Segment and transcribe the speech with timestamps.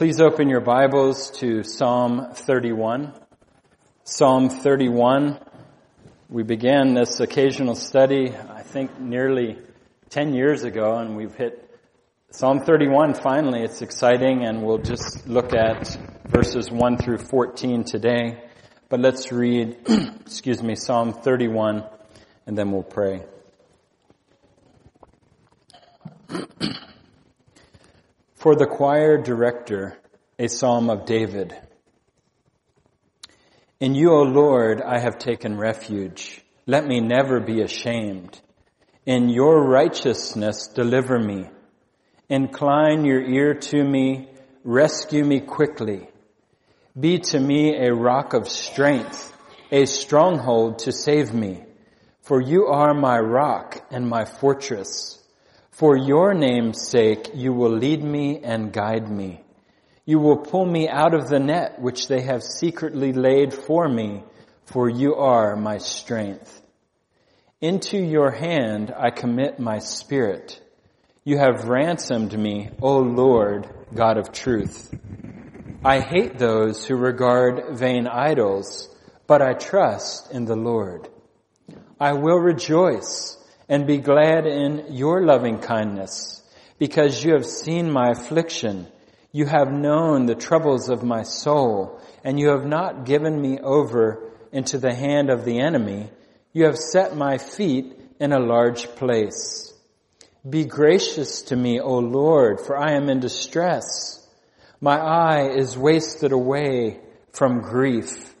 [0.00, 3.12] Please open your Bibles to Psalm 31.
[4.02, 5.38] Psalm 31.
[6.30, 9.58] We began this occasional study, I think nearly
[10.08, 11.70] 10 years ago, and we've hit
[12.30, 13.60] Psalm 31 finally.
[13.60, 15.94] It's exciting, and we'll just look at
[16.24, 18.42] verses 1 through 14 today.
[18.88, 19.76] But let's read,
[20.22, 21.84] excuse me, Psalm 31,
[22.46, 23.26] and then we'll pray.
[28.40, 29.98] For the choir director,
[30.38, 31.54] a psalm of David.
[33.80, 36.40] In you, O Lord, I have taken refuge.
[36.66, 38.40] Let me never be ashamed.
[39.04, 41.50] In your righteousness, deliver me.
[42.30, 44.30] Incline your ear to me.
[44.64, 46.08] Rescue me quickly.
[46.98, 49.36] Be to me a rock of strength,
[49.70, 51.62] a stronghold to save me.
[52.22, 55.19] For you are my rock and my fortress.
[55.80, 59.40] For your name's sake, you will lead me and guide me.
[60.04, 64.22] You will pull me out of the net which they have secretly laid for me,
[64.66, 66.60] for you are my strength.
[67.62, 70.60] Into your hand I commit my spirit.
[71.24, 74.94] You have ransomed me, O Lord, God of truth.
[75.82, 78.94] I hate those who regard vain idols,
[79.26, 81.08] but I trust in the Lord.
[81.98, 83.38] I will rejoice
[83.70, 86.42] and be glad in your loving kindness,
[86.76, 88.88] because you have seen my affliction.
[89.30, 94.28] You have known the troubles of my soul, and you have not given me over
[94.50, 96.10] into the hand of the enemy.
[96.52, 99.72] You have set my feet in a large place.
[100.48, 104.28] Be gracious to me, O Lord, for I am in distress.
[104.80, 106.98] My eye is wasted away
[107.32, 108.34] from grief,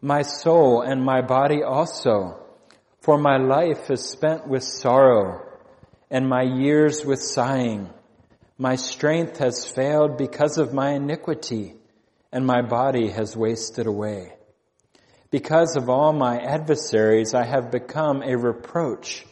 [0.00, 2.36] my soul and my body also.
[3.00, 5.46] For my life is spent with sorrow
[6.10, 7.88] and my years with sighing.
[8.58, 11.74] My strength has failed because of my iniquity
[12.30, 14.34] and my body has wasted away.
[15.30, 19.24] Because of all my adversaries, I have become a reproach,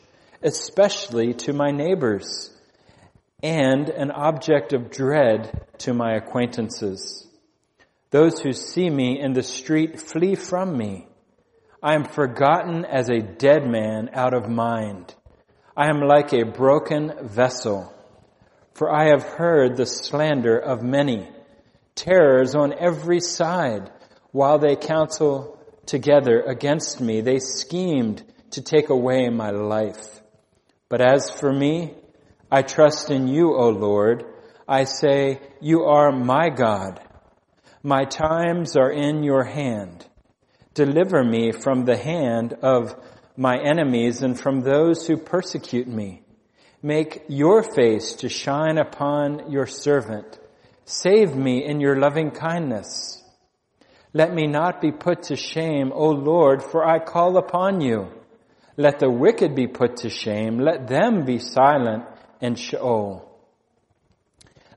[0.42, 2.50] especially to my neighbors
[3.42, 7.26] and an object of dread to my acquaintances.
[8.10, 11.07] Those who see me in the street flee from me.
[11.80, 15.14] I am forgotten as a dead man out of mind.
[15.76, 17.92] I am like a broken vessel.
[18.74, 21.28] For I have heard the slander of many,
[21.94, 23.90] terrors on every side.
[24.32, 25.56] While they counsel
[25.86, 30.20] together against me, they schemed to take away my life.
[30.88, 31.94] But as for me,
[32.50, 34.24] I trust in you, O Lord.
[34.66, 37.00] I say, you are my God.
[37.84, 40.04] My times are in your hand.
[40.74, 42.94] Deliver me from the hand of
[43.36, 46.22] my enemies and from those who persecute me.
[46.82, 50.38] Make your face to shine upon your servant.
[50.84, 53.22] Save me in your loving kindness.
[54.12, 58.08] Let me not be put to shame, O Lord, for I call upon you.
[58.76, 60.58] Let the wicked be put to shame.
[60.58, 62.04] Let them be silent
[62.40, 63.28] in Sheol.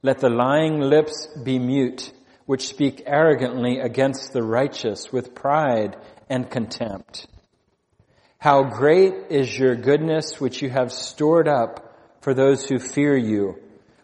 [0.04, 2.12] Let the lying lips be mute
[2.46, 5.96] which speak arrogantly against the righteous with pride
[6.30, 7.28] and contempt.
[8.38, 13.60] How great is your goodness which you have stored up for those who fear you,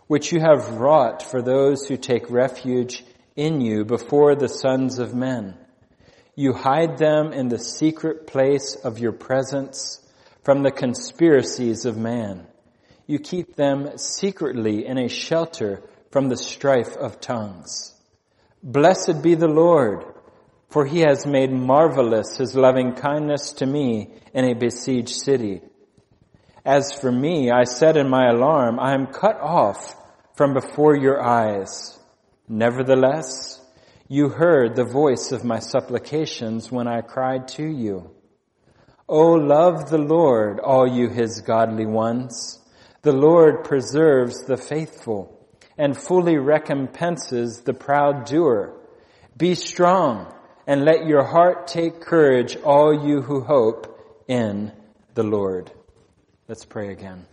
[0.07, 3.03] which you have wrought for those who take refuge
[3.35, 5.55] in you before the sons of men.
[6.35, 9.99] You hide them in the secret place of your presence
[10.43, 12.45] from the conspiracies of man.
[13.07, 15.81] You keep them secretly in a shelter
[16.11, 17.93] from the strife of tongues.
[18.69, 20.03] Blessed be the Lord,
[20.67, 25.61] for he has made marvelous his loving kindness to me in a besieged city.
[26.65, 29.95] As for me, I said in my alarm, I am cut off
[30.35, 31.97] from before your eyes.
[32.49, 33.61] Nevertheless,
[34.09, 38.11] you heard the voice of my supplications when I cried to you.
[39.07, 42.59] O love the Lord, all you his godly ones.
[43.03, 45.36] The Lord preserves the faithful
[45.77, 48.73] and fully recompenses the proud doer.
[49.37, 50.33] Be strong
[50.65, 54.71] and let your heart take courage, all you who hope in
[55.13, 55.71] the Lord.
[56.47, 57.25] Let's pray again.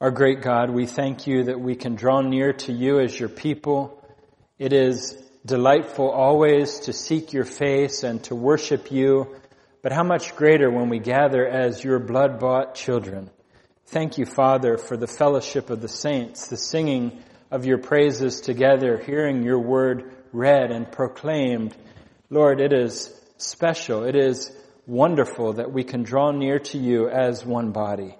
[0.00, 3.28] Our great God, we thank you that we can draw near to you as your
[3.28, 4.02] people.
[4.58, 5.16] It is
[5.46, 9.34] delightful always to seek your face and to worship you,
[9.80, 13.30] but how much greater when we gather as your blood bought children.
[13.92, 18.96] Thank you, Father, for the fellowship of the saints, the singing of your praises together,
[18.96, 21.76] hearing your word read and proclaimed.
[22.30, 24.04] Lord, it is special.
[24.04, 24.50] It is
[24.86, 28.16] wonderful that we can draw near to you as one body.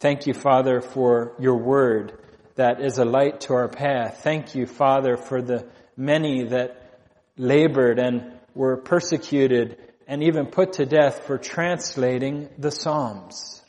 [0.00, 2.18] Thank you, Father, for your word
[2.56, 4.20] that is a light to our path.
[4.22, 5.66] Thank you, Father, for the
[5.96, 7.00] many that
[7.38, 13.59] labored and were persecuted and even put to death for translating the Psalms.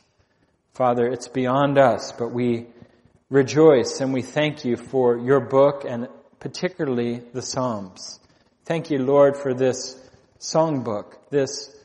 [0.74, 2.66] Father, it's beyond us, but we
[3.28, 6.08] rejoice and we thank you for your book and
[6.40, 8.18] particularly the Psalms.
[8.64, 10.00] Thank you, Lord, for this
[10.40, 11.76] songbook, this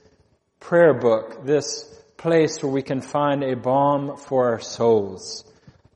[0.61, 1.83] prayer book, this
[2.15, 5.43] place where we can find a balm for our souls.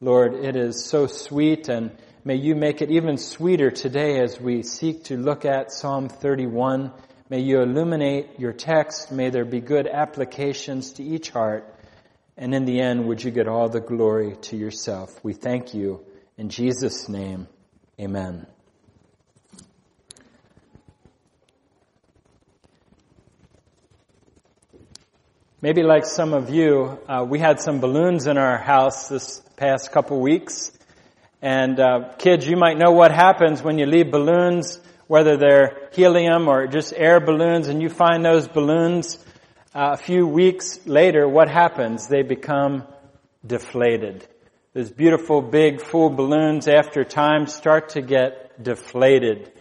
[0.02, 1.92] Lord, it is so sweet and
[2.26, 6.92] may you make it even sweeter today as we seek to look at Psalm 31.
[7.30, 9.14] May you illuminate your text.
[9.14, 11.74] May there be good applications to each heart.
[12.38, 15.24] And in the end, would you get all the glory to yourself?
[15.24, 16.06] We thank you.
[16.38, 17.48] In Jesus' name,
[18.00, 18.48] amen.
[25.64, 29.92] Maybe like some of you, uh, we had some balloons in our house this past
[29.92, 30.72] couple weeks.
[31.40, 36.48] And uh, kids, you might know what happens when you leave balloons, whether they're helium
[36.48, 39.24] or just air balloons, and you find those balloons
[39.74, 42.08] uh, a few weeks later, what happens?
[42.08, 42.84] They become
[43.46, 44.28] deflated.
[44.74, 49.52] Those beautiful big full balloons after time start to get deflated.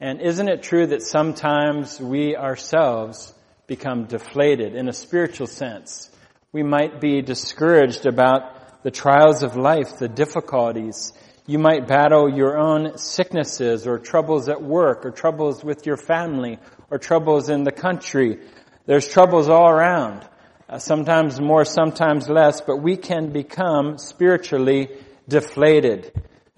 [0.00, 3.34] And isn't it true that sometimes we ourselves
[3.68, 6.10] become deflated in a spiritual sense.
[6.52, 11.12] We might be discouraged about the trials of life, the difficulties.
[11.46, 16.58] You might battle your own sicknesses or troubles at work or troubles with your family
[16.90, 18.38] or troubles in the country.
[18.88, 20.26] There's troubles all around.
[20.66, 24.88] Uh, sometimes more, sometimes less, but we can become spiritually
[25.28, 26.10] deflated.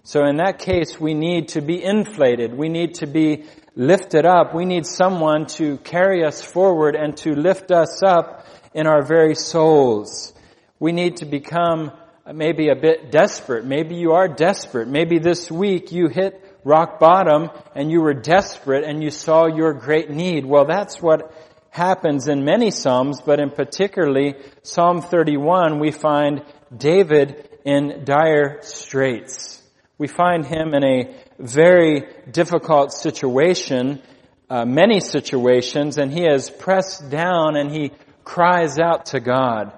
[0.05, 2.55] So in that case, we need to be inflated.
[2.55, 4.55] We need to be lifted up.
[4.55, 9.35] We need someone to carry us forward and to lift us up in our very
[9.35, 10.33] souls.
[10.79, 11.91] We need to become
[12.33, 13.65] maybe a bit desperate.
[13.65, 14.87] Maybe you are desperate.
[14.87, 19.73] Maybe this week you hit rock bottom and you were desperate and you saw your
[19.73, 20.47] great need.
[20.47, 21.35] Well, that's what
[21.71, 26.43] happens in many Psalms, but in particularly Psalm 31, we find
[26.77, 29.63] David in dire straits.
[29.97, 34.03] We find him in a very difficult situation,
[34.49, 37.93] uh, many situations, and he is pressed down and he
[38.25, 39.73] cries out to God.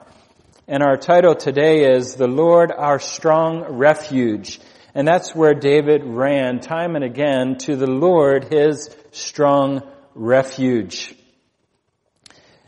[0.68, 4.60] And our title today is The Lord Our Strong Refuge.
[4.94, 9.82] And that's where David ran time and again to the Lord, his strong
[10.14, 11.14] refuge.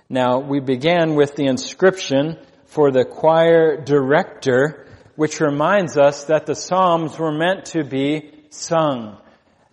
[0.09, 4.87] Now, we began with the inscription for the choir director
[5.17, 9.17] which reminds us that the Psalms were meant to be sung.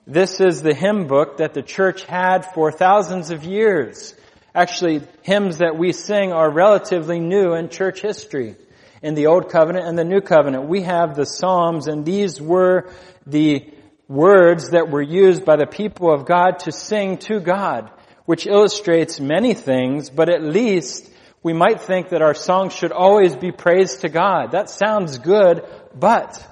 [0.05, 4.15] This is the hymn book that the church had for thousands of years.
[4.53, 8.55] Actually, hymns that we sing are relatively new in church history.
[9.01, 12.91] In the Old Covenant and the New Covenant, we have the Psalms and these were
[13.25, 13.67] the
[14.07, 17.89] words that were used by the people of God to sing to God,
[18.25, 21.09] which illustrates many things, but at least
[21.43, 24.51] we might think that our songs should always be praise to God.
[24.51, 25.65] That sounds good,
[25.97, 26.47] but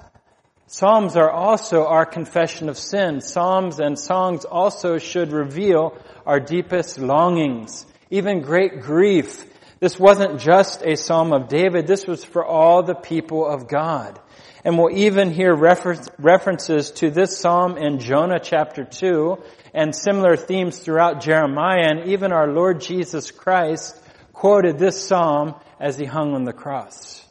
[0.71, 3.21] Psalms are also our confession of sin.
[3.21, 9.45] Psalms and songs also should reveal our deepest longings, even great grief.
[9.79, 14.19] This wasn't just a Psalm of David, this was for all the people of God.
[14.63, 19.41] And we'll even hear reference, references to this Psalm in Jonah chapter 2
[19.73, 23.99] and similar themes throughout Jeremiah and even our Lord Jesus Christ
[24.33, 27.25] quoted this psalm as he hung on the cross.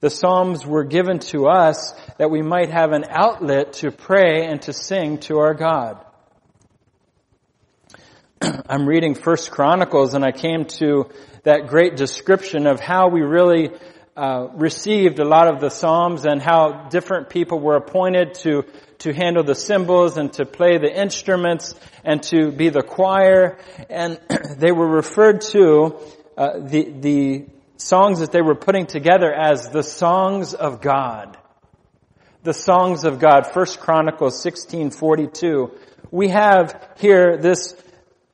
[0.00, 4.60] The psalms were given to us that we might have an outlet to pray and
[4.62, 6.04] to sing to our God.
[8.68, 11.08] I'm reading First Chronicles and I came to
[11.44, 13.70] that great description of how we really
[14.16, 18.64] uh, received a lot of the psalms and how different people were appointed to
[19.02, 23.58] to handle the cymbals and to play the instruments and to be the choir.
[23.90, 24.20] And
[24.58, 25.98] they were referred to,
[26.36, 31.36] uh, the, the songs that they were putting together as the songs of God.
[32.44, 33.48] The songs of God.
[33.52, 35.72] First Chronicles 1642.
[36.12, 37.74] We have here this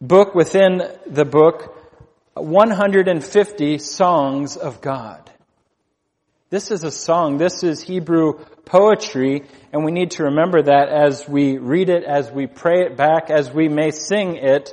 [0.02, 1.76] book within the book,
[2.34, 5.30] 150 songs of God.
[6.50, 7.36] This is a song.
[7.36, 12.32] This is Hebrew poetry, and we need to remember that as we read it, as
[12.32, 14.72] we pray it back, as we may sing it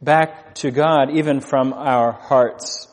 [0.00, 2.88] back to God, even from our hearts.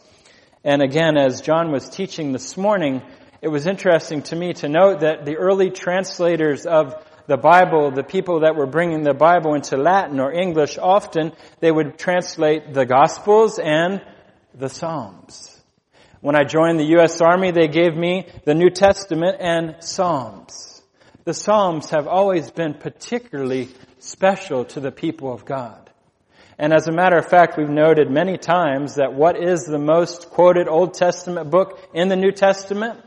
[0.63, 3.01] And again, as John was teaching this morning,
[3.41, 8.03] it was interesting to me to note that the early translators of the Bible, the
[8.03, 11.31] people that were bringing the Bible into Latin or English, often
[11.61, 14.03] they would translate the Gospels and
[14.53, 15.48] the Psalms.
[16.21, 17.21] When I joined the U.S.
[17.21, 20.81] Army, they gave me the New Testament and Psalms.
[21.23, 25.89] the Psalms have always been particularly special to the people of God.
[26.57, 30.29] And as a matter of fact, we've noted many times that what is the most
[30.31, 32.99] quoted Old Testament book in the New Testament?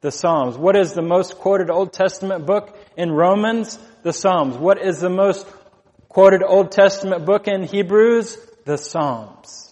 [0.00, 0.56] The Psalms.
[0.56, 3.76] What is the most quoted Old Testament book in Romans?
[4.04, 4.56] The Psalms.
[4.56, 5.48] What is the most
[6.08, 8.36] quoted Old Testament book in Hebrews?
[8.66, 9.71] The Psalms.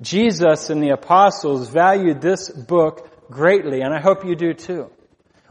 [0.00, 4.90] Jesus and the apostles valued this book greatly, and I hope you do too.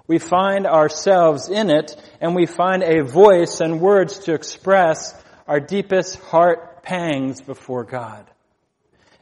[0.05, 5.13] We find ourselves in it, and we find a voice and words to express
[5.47, 8.29] our deepest heart pangs before God.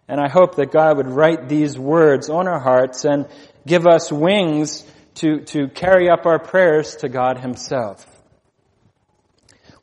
[0.08, 3.28] And I hope that God would write these words on our hearts and
[3.66, 4.84] give us wings
[5.16, 8.06] to, to carry up our prayers to God Himself.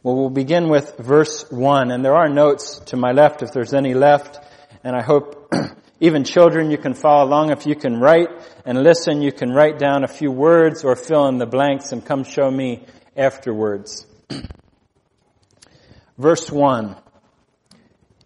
[0.03, 3.75] Well, we'll begin with verse 1, and there are notes to my left if there's
[3.75, 4.39] any left,
[4.85, 5.53] and I hope
[6.01, 7.51] even children you can follow along.
[7.51, 8.29] If you can write
[8.65, 12.05] and listen, you can write down a few words or fill in the blanks and
[12.05, 12.85] come show me
[13.17, 14.07] afterwards.
[16.19, 16.97] verse 1.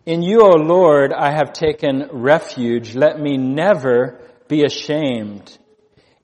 [0.04, 2.96] In you, O Lord, I have taken refuge.
[2.96, 5.56] Let me never be ashamed.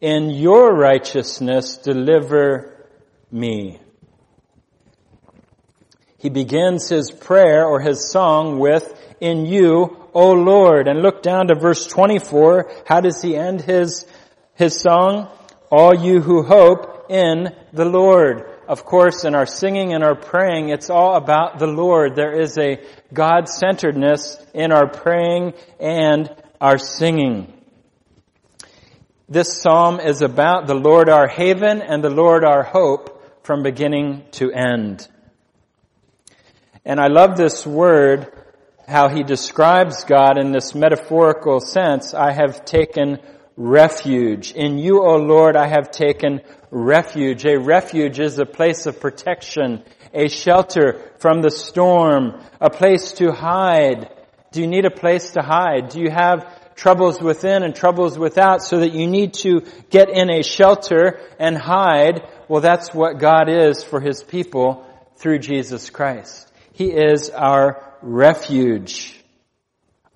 [0.00, 2.86] In your righteousness, deliver
[3.30, 3.78] me.
[6.18, 10.88] He begins his prayer or his song with, in you, O Lord.
[10.88, 12.70] And look down to verse 24.
[12.86, 14.06] How does he end his,
[14.54, 15.28] his song?
[15.70, 20.68] All you who hope in the Lord of course, in our singing and our praying,
[20.68, 22.14] it's all about the Lord.
[22.14, 22.78] There is a
[23.14, 27.50] God-centeredness in our praying and our singing.
[29.26, 34.24] This psalm is about the Lord our haven and the Lord our hope from beginning
[34.32, 35.08] to end.
[36.84, 38.30] And I love this word,
[38.88, 42.14] how he describes God in this metaphorical sense.
[42.14, 43.18] I have taken
[43.54, 44.52] refuge.
[44.52, 46.40] In you, O Lord, I have taken
[46.70, 47.44] refuge.
[47.44, 53.30] A refuge is a place of protection, a shelter from the storm, a place to
[53.30, 54.08] hide.
[54.52, 55.90] Do you need a place to hide?
[55.90, 60.30] Do you have troubles within and troubles without so that you need to get in
[60.30, 62.26] a shelter and hide?
[62.48, 66.50] Well, that's what God is for His people through Jesus Christ.
[66.72, 69.14] He is our refuge,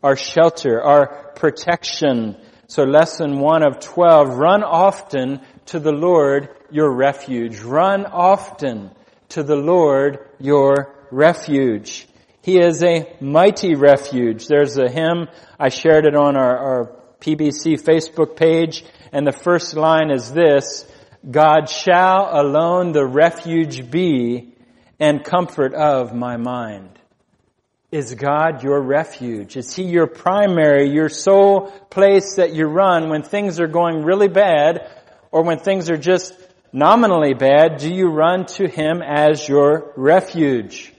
[0.03, 2.37] our shelter, our protection,
[2.67, 7.61] so lesson one of 12, run often to the Lord your refuge.
[7.61, 8.91] Run often
[9.31, 12.07] to the Lord your refuge.
[12.43, 14.49] He is a mighty refuge.
[14.49, 19.75] There's a hymn, I shared it on our, our PBC Facebook page, and the first
[19.75, 20.85] line is this,
[21.31, 24.55] God shall alone the refuge be
[24.99, 26.99] and comfort of my mind.
[27.93, 29.59] Is God your refuge?
[29.59, 34.29] Is He your primary, your sole place that you run when things are going really
[34.29, 34.91] bad
[35.31, 36.35] or when things are just
[36.73, 37.77] nominally bad?
[37.77, 40.91] Do you run to Him as your refuge?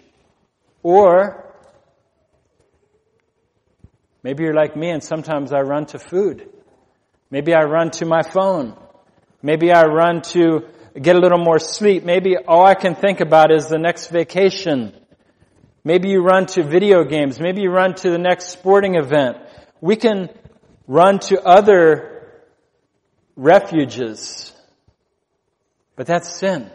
[0.83, 1.51] Or
[4.21, 6.47] maybe you're like me and sometimes I run to food.
[7.31, 8.77] Maybe I run to my phone.
[9.41, 10.67] Maybe I run to
[11.01, 12.03] get a little more sleep.
[12.03, 14.93] Maybe all I can think about is the next vacation.
[15.83, 17.39] Maybe you run to video games.
[17.39, 19.37] Maybe you run to the next sporting event.
[19.81, 20.29] We can
[20.87, 22.31] run to other
[23.35, 24.53] refuges.
[25.95, 26.71] But that's sin.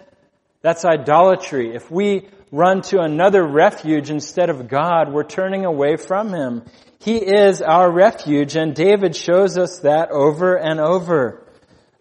[0.61, 1.75] That's idolatry.
[1.75, 6.65] If we run to another refuge instead of God, we're turning away from Him.
[6.99, 11.47] He is our refuge and David shows us that over and over.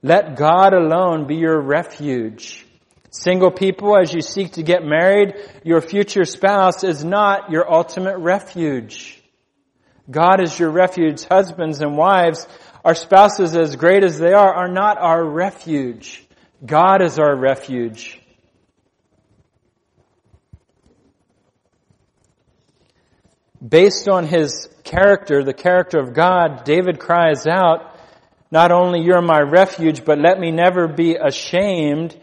[0.01, 2.66] Let God alone be your refuge.
[3.09, 8.17] Single people, as you seek to get married, your future spouse is not your ultimate
[8.17, 9.21] refuge.
[10.09, 11.23] God is your refuge.
[11.23, 12.47] Husbands and wives,
[12.83, 16.25] our spouses, as great as they are, are not our refuge.
[16.65, 18.19] God is our refuge.
[23.65, 27.95] Based on his character, the character of God, David cries out,
[28.51, 32.15] not only you're my refuge, but let me never be ashamed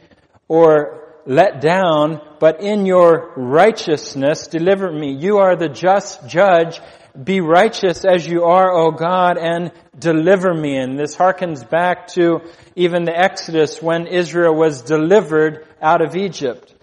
[0.48, 5.12] or let down, but in your righteousness deliver me.
[5.12, 6.80] You are the just judge.
[7.22, 10.76] Be righteous as you are, O God, and deliver me.
[10.76, 12.42] And this harkens back to
[12.76, 16.74] even the Exodus when Israel was delivered out of Egypt.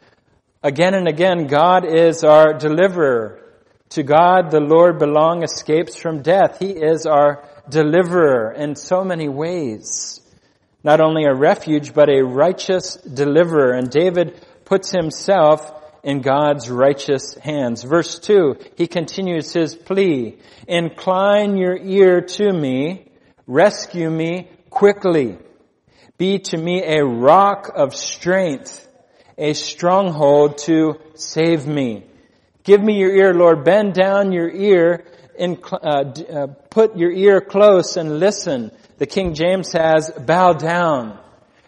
[0.64, 3.40] Again and again, God is our deliverer.
[3.90, 6.60] To God, the Lord belong escapes from death.
[6.60, 10.21] He is our deliverer in so many ways
[10.84, 13.74] not only a refuge, but a righteous deliverer.
[13.74, 15.72] And David puts himself
[16.04, 17.84] in God's righteous hands.
[17.84, 20.40] Verse 2, he continues his plea.
[20.68, 23.12] Incline your ear to me,
[23.46, 25.38] rescue me quickly.
[26.18, 28.88] Be to me a rock of strength
[29.42, 32.06] a stronghold to save me.
[32.64, 33.64] Give me your ear, Lord.
[33.64, 35.04] Bend down your ear
[35.38, 38.72] and uh, uh, put your ear close and listen.
[39.02, 41.18] The King James has bow down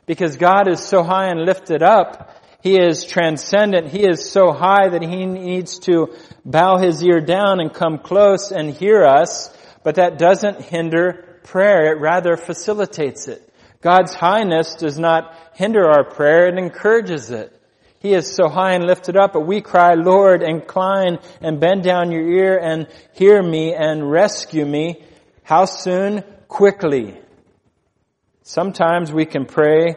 [0.06, 2.38] because God is so high and lifted up.
[2.62, 3.88] He is transcendent.
[3.88, 6.14] He is so high that he needs to
[6.46, 9.52] bow his ear down and come close and hear us.
[9.82, 11.92] But that doesn't hinder prayer.
[11.92, 13.42] It rather facilitates it.
[13.82, 16.50] God's highness does not hinder our prayer.
[16.50, 17.52] It encourages it.
[17.98, 22.12] He is so high and lifted up, but we cry, Lord, incline and bend down
[22.12, 25.04] your ear and hear me and rescue me.
[25.42, 26.24] How soon?
[26.48, 27.23] Quickly.
[28.46, 29.96] Sometimes we can pray,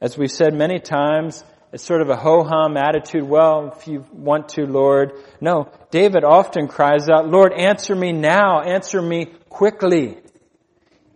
[0.00, 3.22] as we've said many times, it's sort of a ho-hum attitude.
[3.22, 5.12] Well, if you want to, Lord.
[5.40, 8.60] No, David often cries out, Lord, answer me now.
[8.60, 10.18] Answer me quickly.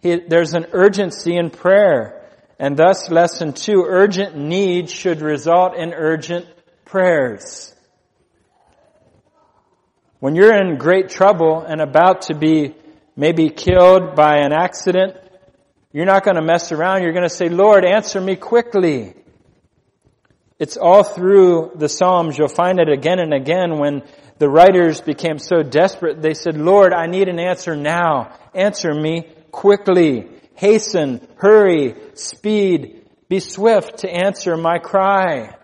[0.02, 2.25] He, there's an urgency in prayer.
[2.61, 6.47] And thus, lesson two, urgent needs should result in urgent
[6.85, 7.75] prayers.
[10.20, 12.75] When you're in great trouble and about to be
[13.16, 15.16] maybe killed by an accident,
[15.92, 17.02] you're not going to mess around.
[17.02, 19.14] You're going to say, Lord, answer me quickly.
[20.59, 22.37] It's all through the Psalms.
[22.37, 24.02] You'll find it again and again when
[24.38, 26.21] the writers became so desperate.
[26.21, 28.37] They said, Lord, I need an answer now.
[28.54, 30.28] Answer me quickly
[30.59, 35.54] hasten, hurry, speed, be swift to answer my cry.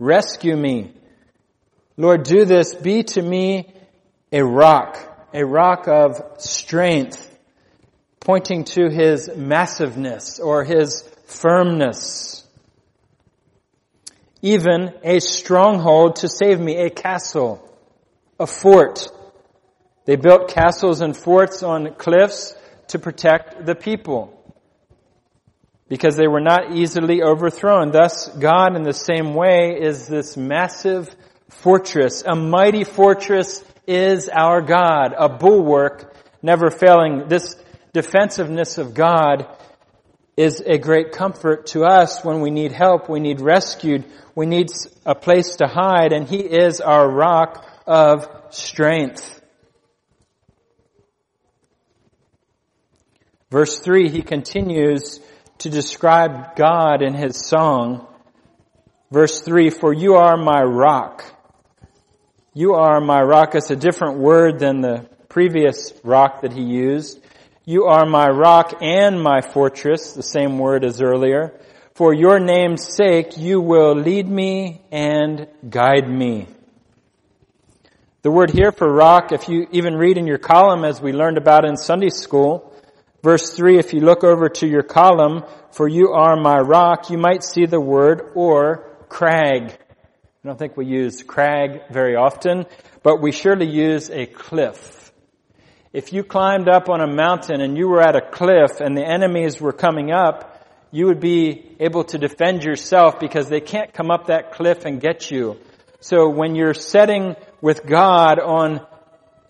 [0.00, 0.92] Rescue me.
[1.96, 2.74] Lord, do this.
[2.74, 3.72] Be to me
[4.32, 4.98] a rock,
[5.32, 7.33] a rock of strength,
[8.24, 12.42] pointing to his massiveness or his firmness.
[14.40, 17.62] Even a stronghold to save me, a castle,
[18.40, 19.08] a fort.
[20.06, 22.54] They built castles and forts on cliffs
[22.88, 24.30] to protect the people
[25.88, 27.90] because they were not easily overthrown.
[27.90, 31.14] Thus, God in the same way is this massive
[31.48, 32.22] fortress.
[32.26, 37.28] A mighty fortress is our God, a bulwark never failing.
[37.28, 37.56] This
[37.94, 39.46] defensiveness of God
[40.36, 44.04] is a great comfort to us when we need help, we need rescued,
[44.34, 44.68] we need
[45.06, 49.40] a place to hide, and He is our rock of strength.
[53.50, 55.20] Verse 3, he continues
[55.58, 58.04] to describe God in his song.
[59.12, 61.24] Verse 3, for you are my rock.
[62.52, 63.54] You are my rock.
[63.54, 67.23] It's a different word than the previous rock that he used.
[67.64, 71.58] You are my rock and my fortress, the same word as earlier.
[71.94, 76.46] For your name's sake, you will lead me and guide me.
[78.22, 81.38] The word here for rock, if you even read in your column as we learned
[81.38, 82.74] about in Sunday school,
[83.24, 87.16] Verse 3, if you look over to your column, for you are my rock, you
[87.16, 89.70] might see the word or crag.
[89.70, 92.66] I don't think we use crag very often,
[93.02, 95.03] but we surely use a cliff.
[95.94, 99.06] If you climbed up on a mountain and you were at a cliff and the
[99.06, 104.10] enemies were coming up, you would be able to defend yourself because they can't come
[104.10, 105.56] up that cliff and get you.
[106.00, 108.84] So when you're setting with God on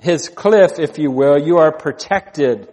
[0.00, 2.68] His cliff, if you will, you are protected.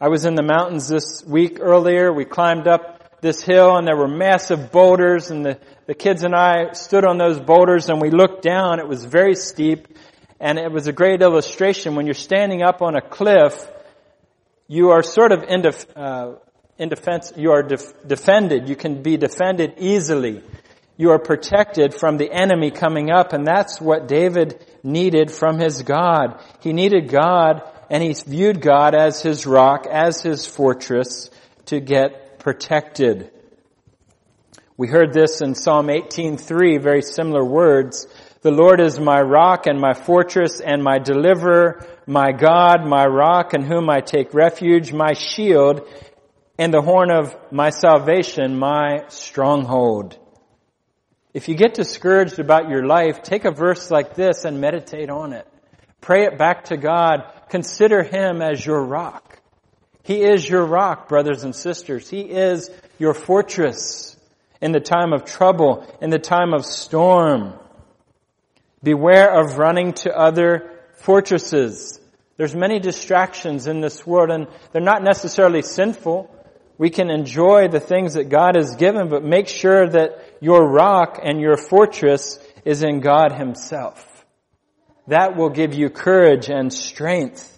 [0.00, 2.12] I was in the mountains this week earlier.
[2.12, 6.32] We climbed up this hill and there were massive boulders and the, the kids and
[6.32, 8.78] I stood on those boulders and we looked down.
[8.78, 9.88] It was very steep
[10.42, 11.94] and it was a great illustration.
[11.94, 13.54] When you're standing up on a cliff,
[14.66, 16.32] you are sort of in, def, uh,
[16.78, 18.68] in defense, you are def- defended.
[18.68, 20.42] You can be defended easily.
[20.96, 25.82] You are protected from the enemy coming up and that's what David needed from his
[25.82, 26.42] God.
[26.60, 31.30] He needed God and he viewed God as his rock, as his fortress
[31.66, 33.30] to get protected.
[34.76, 38.08] We heard this in Psalm 18:3, very similar words.
[38.42, 43.54] The Lord is my rock and my fortress and my deliverer, my God, my rock
[43.54, 45.88] in whom I take refuge, my shield
[46.58, 50.18] and the horn of my salvation, my stronghold.
[51.32, 55.32] If you get discouraged about your life, take a verse like this and meditate on
[55.32, 55.46] it.
[56.00, 57.22] Pray it back to God.
[57.48, 59.40] Consider Him as your rock.
[60.02, 62.10] He is your rock, brothers and sisters.
[62.10, 64.16] He is your fortress
[64.60, 67.54] in the time of trouble, in the time of storm.
[68.82, 72.00] Beware of running to other fortresses.
[72.36, 76.28] There's many distractions in this world and they're not necessarily sinful.
[76.78, 81.20] We can enjoy the things that God has given, but make sure that your rock
[81.22, 84.08] and your fortress is in God Himself.
[85.06, 87.48] That will give you courage and strength.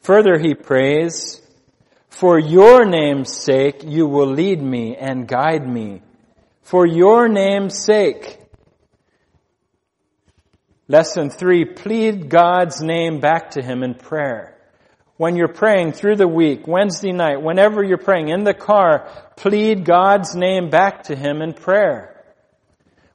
[0.00, 1.40] Further, he prays,
[2.10, 6.02] For your name's sake, you will lead me and guide me.
[6.62, 8.38] For your name's sake.
[10.86, 14.54] Lesson three, plead God's name back to Him in prayer.
[15.16, 19.86] When you're praying through the week, Wednesday night, whenever you're praying in the car, plead
[19.86, 22.22] God's name back to Him in prayer.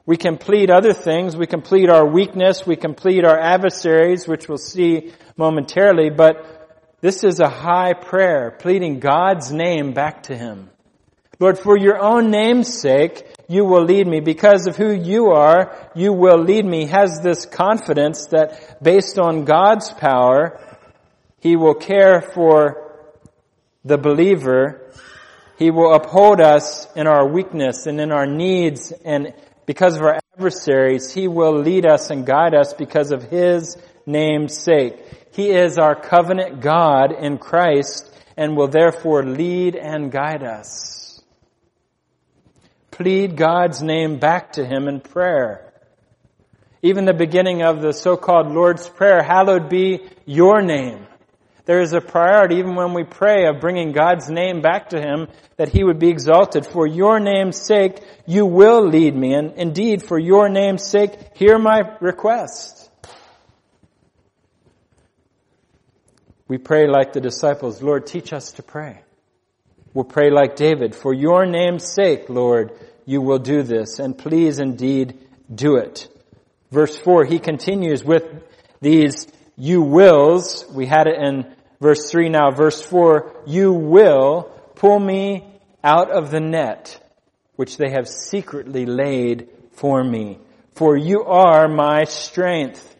[0.08, 1.38] We can plead other things.
[1.38, 2.65] We can plead our weakness.
[2.65, 8.49] We can plead our adversaries, which we'll see momentarily, but this is a high prayer,
[8.49, 10.71] pleading God's name back to Him.
[11.39, 14.21] Lord, for your own name's sake, you will lead me.
[14.21, 16.85] Because of who you are, you will lead me.
[16.85, 20.62] Has this confidence that based on God's power,
[21.41, 22.93] He will care for
[23.83, 24.93] the believer.
[25.57, 29.33] He will uphold us in our weakness and in our needs and
[29.65, 34.57] because of our adversaries, He will lead us and guide us because of His name's
[34.57, 34.95] sake.
[35.33, 40.98] He is our covenant God in Christ and will therefore lead and guide us.
[42.99, 45.71] Plead God's name back to Him in prayer.
[46.81, 51.07] Even the beginning of the so-called Lord's Prayer, hallowed be your name.
[51.63, 55.29] There is a priority, even when we pray, of bringing God's name back to Him,
[55.55, 56.65] that He would be exalted.
[56.65, 59.33] For your name's sake, you will lead me.
[59.33, 62.91] And indeed, for your name's sake, hear my request.
[66.49, 69.03] We pray like the disciples, Lord, teach us to pray.
[69.93, 72.77] We'll pray like David, for your name's sake, Lord,
[73.10, 75.17] you will do this, and please indeed
[75.52, 76.08] do it.
[76.69, 78.24] Verse 4, he continues with
[78.82, 79.26] these
[79.58, 80.63] you wills.
[80.72, 82.52] We had it in verse 3 now.
[82.52, 85.43] Verse 4, you will pull me
[85.84, 87.04] out of the net
[87.56, 90.38] which they have secretly laid for me.
[90.74, 92.95] For you are my strength.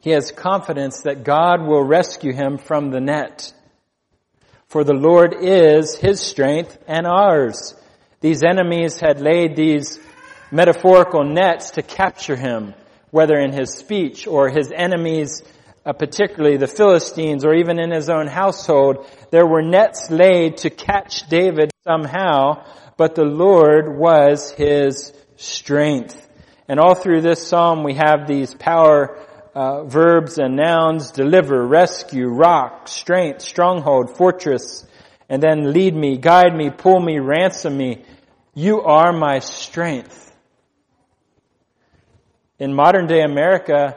[0.00, 3.54] He has confidence that God will rescue him from the net.
[4.66, 7.74] For the Lord is his strength and ours.
[8.20, 10.00] These enemies had laid these
[10.50, 12.74] metaphorical nets to capture him,
[13.10, 15.42] whether in his speech or his enemies,
[15.86, 19.06] uh, particularly the Philistines or even in his own household.
[19.30, 22.64] There were nets laid to catch David somehow,
[22.96, 26.28] but the Lord was his strength.
[26.66, 32.28] And all through this psalm we have these power uh, verbs and nouns, deliver, rescue,
[32.28, 34.84] rock, strength, stronghold, fortress,
[35.28, 38.04] and then lead me, guide me, pull me, ransom me.
[38.54, 40.24] You are my strength.
[42.58, 43.96] In modern day America,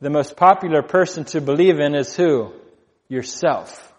[0.00, 2.52] the most popular person to believe in is who?
[3.08, 3.92] Yourself.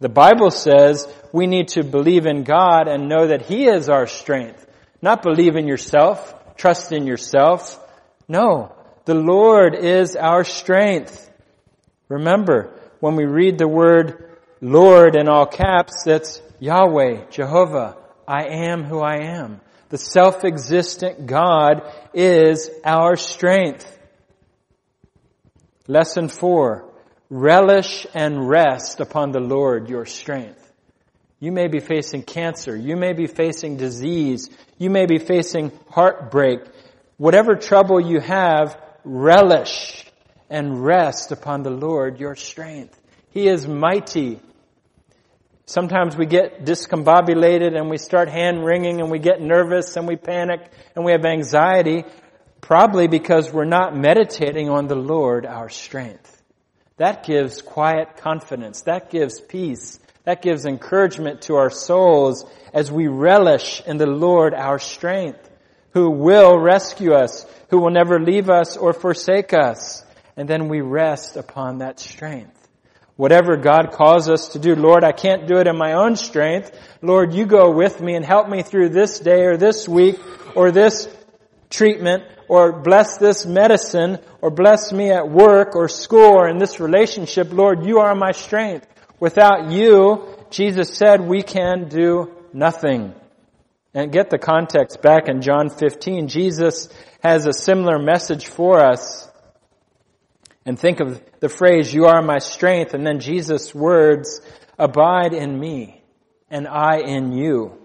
[0.00, 4.06] The Bible says we need to believe in God and know that He is our
[4.06, 4.66] strength.
[5.00, 7.80] Not believe in yourself, trust in yourself.
[8.28, 8.74] No.
[9.04, 11.30] The Lord is our strength.
[12.08, 14.33] Remember, when we read the word
[14.64, 19.60] Lord in all caps, that's Yahweh, Jehovah, I am who I am.
[19.90, 21.82] The self-existent God
[22.14, 23.86] is our strength.
[25.86, 26.90] Lesson four,
[27.28, 30.72] relish and rest upon the Lord your strength.
[31.40, 32.74] You may be facing cancer.
[32.74, 34.48] You may be facing disease.
[34.78, 36.60] You may be facing heartbreak.
[37.18, 40.06] Whatever trouble you have, relish
[40.48, 42.98] and rest upon the Lord your strength.
[43.28, 44.40] He is mighty.
[45.66, 50.16] Sometimes we get discombobulated and we start hand wringing and we get nervous and we
[50.16, 50.60] panic
[50.94, 52.04] and we have anxiety,
[52.60, 56.42] probably because we're not meditating on the Lord our strength.
[56.98, 58.82] That gives quiet confidence.
[58.82, 59.98] That gives peace.
[60.24, 65.50] That gives encouragement to our souls as we relish in the Lord our strength,
[65.92, 70.04] who will rescue us, who will never leave us or forsake us.
[70.36, 72.63] And then we rest upon that strength.
[73.16, 76.76] Whatever God calls us to do, Lord, I can't do it in my own strength.
[77.00, 80.18] Lord, you go with me and help me through this day or this week
[80.56, 81.08] or this
[81.70, 86.80] treatment or bless this medicine or bless me at work or school or in this
[86.80, 87.52] relationship.
[87.52, 88.86] Lord, you are my strength.
[89.20, 93.14] Without you, Jesus said we can do nothing.
[93.94, 96.26] And get the context back in John 15.
[96.26, 96.88] Jesus
[97.22, 99.30] has a similar message for us.
[100.66, 104.40] And think of the phrase, you are my strength, and then Jesus' words,
[104.78, 106.02] abide in me,
[106.50, 107.78] and I in you.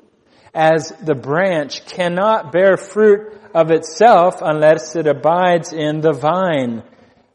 [0.54, 6.84] As the branch cannot bear fruit of itself unless it abides in the vine.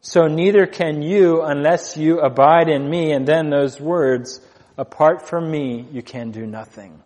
[0.00, 3.12] So neither can you unless you abide in me.
[3.12, 4.40] And then those words,
[4.76, 7.02] apart from me, you can do nothing.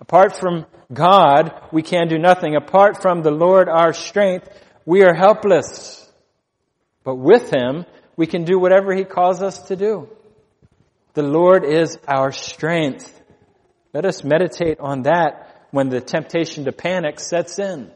[0.00, 2.56] Apart from God, we can do nothing.
[2.56, 4.48] Apart from the Lord, our strength,
[4.86, 6.07] we are helpless.
[7.08, 7.86] But with Him,
[8.18, 10.10] we can do whatever He calls us to do.
[11.14, 13.18] The Lord is our strength.
[13.94, 17.90] Let us meditate on that when the temptation to panic sets in.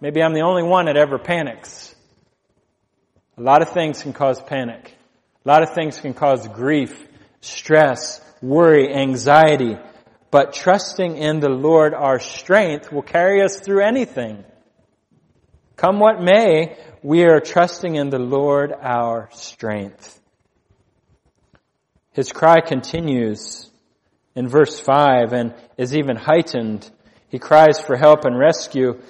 [0.00, 1.94] Maybe I'm the only one that ever panics.
[3.36, 4.96] A lot of things can cause panic.
[5.44, 6.98] A lot of things can cause grief,
[7.42, 9.76] stress, worry, anxiety.
[10.30, 14.44] But trusting in the Lord, our strength, will carry us through anything.
[15.76, 20.18] Come what may, we are trusting in the Lord, our strength.
[22.12, 23.70] His cry continues
[24.34, 26.90] in verse 5 and is even heightened.
[27.28, 29.02] He cries for help and rescue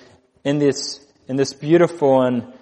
[0.42, 2.52] in this, in this beautiful and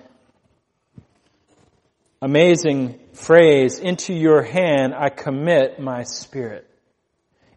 [2.21, 6.69] amazing phrase, into your hand I commit my spirit.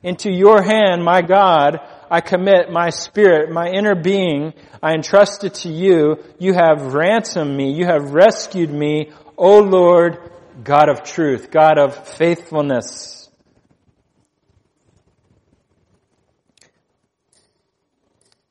[0.01, 5.55] Into your hand, my God, I commit my spirit, my inner being, I entrust it
[5.55, 6.23] to you.
[6.37, 7.73] You have ransomed me.
[7.73, 10.19] You have rescued me, O Lord,
[10.63, 13.29] God of truth, God of faithfulness.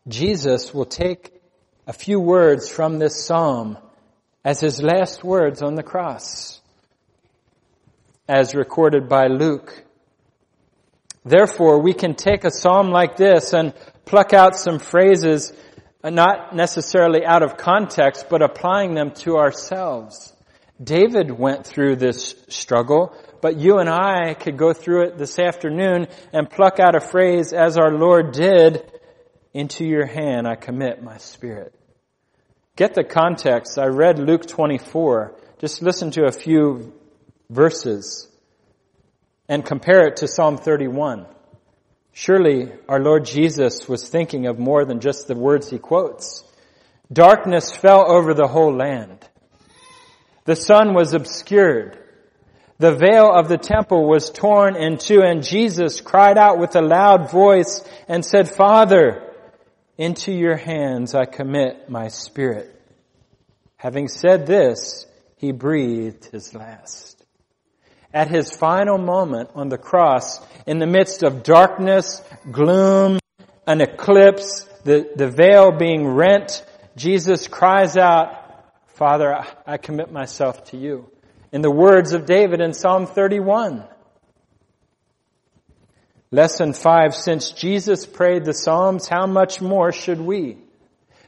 [0.09, 1.40] Jesus will take
[1.87, 3.79] a few words from this psalm
[4.45, 6.61] as his last words on the cross,
[8.29, 9.84] as recorded by Luke.
[11.24, 13.72] Therefore, we can take a psalm like this and
[14.04, 15.52] pluck out some phrases,
[16.02, 20.32] uh, not necessarily out of context, but applying them to ourselves.
[20.82, 26.08] David went through this struggle, but you and I could go through it this afternoon
[26.32, 28.82] and pluck out a phrase as our Lord did,
[29.54, 31.72] into your hand I commit my spirit.
[32.76, 33.78] Get the context.
[33.78, 35.37] I read Luke 24.
[35.60, 36.92] Just listen to a few
[37.48, 38.28] verses
[39.48, 41.26] and compare it to Psalm 31.
[42.12, 46.44] Surely our Lord Jesus was thinking of more than just the words he quotes.
[47.12, 49.18] Darkness fell over the whole land.
[50.44, 51.98] The sun was obscured.
[52.78, 56.83] The veil of the temple was torn in two and Jesus cried out with a
[56.83, 59.22] loud voice and said, Father,
[59.96, 62.70] into your hands I commit my spirit.
[63.76, 67.13] Having said this, he breathed his last
[68.14, 73.18] at his final moment on the cross, in the midst of darkness, gloom,
[73.66, 76.64] an eclipse, the, the veil being rent,
[76.96, 78.40] Jesus cries out,
[78.87, 81.11] Father, I commit myself to you.
[81.50, 83.85] In the words of David in Psalm 31.
[86.31, 90.59] Lesson 5, since Jesus prayed the Psalms, how much more should we?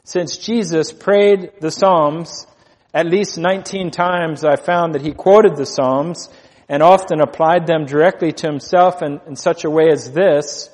[0.05, 2.47] Since Jesus prayed the Psalms,
[2.95, 6.29] at least 19 times I found that he quoted the Psalms,
[6.69, 10.69] and often applied them directly to himself in, in such a way as this,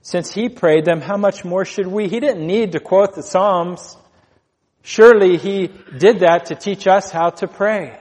[0.00, 2.08] since he prayed them, how much more should we?
[2.08, 3.96] He didn't need to quote the Psalms.
[4.82, 8.00] Surely he did that to teach us how to pray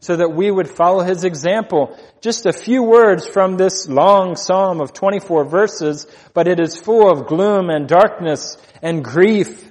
[0.00, 1.98] so that we would follow his example.
[2.20, 7.10] Just a few words from this long psalm of 24 verses, but it is full
[7.10, 9.68] of gloom and darkness and grief.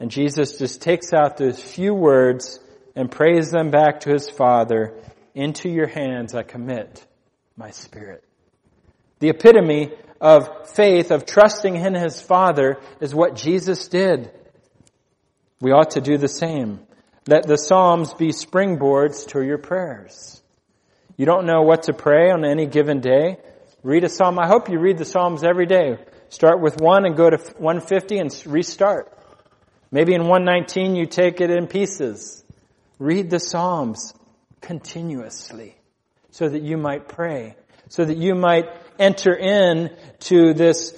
[0.00, 2.58] And Jesus just takes out those few words
[2.96, 4.94] and prays them back to his Father
[5.34, 7.06] into your hands I commit
[7.56, 8.24] my spirit.
[9.20, 14.30] The epitome of faith, of trusting in his Father, is what Jesus did.
[15.60, 16.80] We ought to do the same.
[17.26, 20.42] Let the Psalms be springboards to your prayers.
[21.16, 23.36] You don't know what to pray on any given day?
[23.82, 24.38] Read a Psalm.
[24.38, 25.98] I hope you read the Psalms every day.
[26.30, 29.12] Start with one and go to 150 and restart.
[29.90, 32.44] Maybe in 119 you take it in pieces.
[32.98, 34.14] Read the Psalms
[34.60, 35.76] continuously
[36.30, 37.56] so that you might pray,
[37.88, 38.66] so that you might
[38.98, 40.94] enter in to this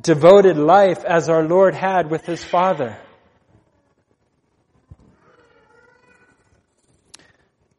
[0.00, 2.96] devoted life as our Lord had with his Father.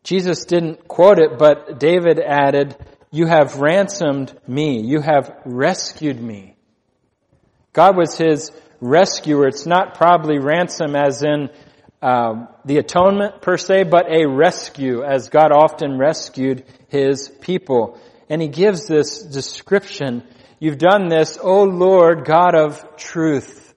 [0.04, 2.76] Jesus didn't quote it, but David added,
[3.12, 4.82] you have ransomed me.
[4.82, 6.56] You have rescued me.
[7.74, 9.48] God was his rescuer.
[9.48, 11.50] It's not probably ransom as in
[12.06, 18.00] um, the atonement per se, but a rescue, as God often rescued His people.
[18.30, 20.22] And He gives this description.
[20.60, 23.74] You've done this, O Lord, God of truth.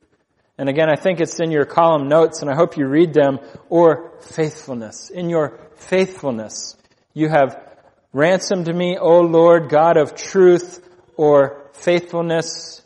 [0.58, 3.38] And again, I think it's in your column notes, and I hope you read them,
[3.70, 5.08] or faithfulness.
[5.08, 6.76] In your faithfulness,
[7.14, 7.58] you have
[8.12, 10.86] ransomed me, O Lord, God of truth,
[11.16, 12.82] or faithfulness.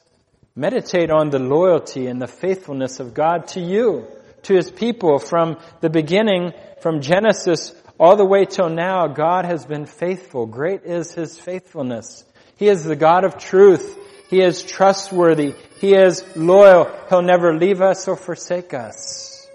[0.54, 4.06] Meditate on the loyalty and the faithfulness of God to you
[4.42, 9.64] to his people from the beginning, from Genesis all the way till now, God has
[9.64, 10.46] been faithful.
[10.46, 12.24] Great is his faithfulness.
[12.56, 13.96] He is the God of truth.
[14.28, 15.54] He is trustworthy.
[15.80, 16.90] He is loyal.
[17.08, 19.46] He'll never leave us or forsake us.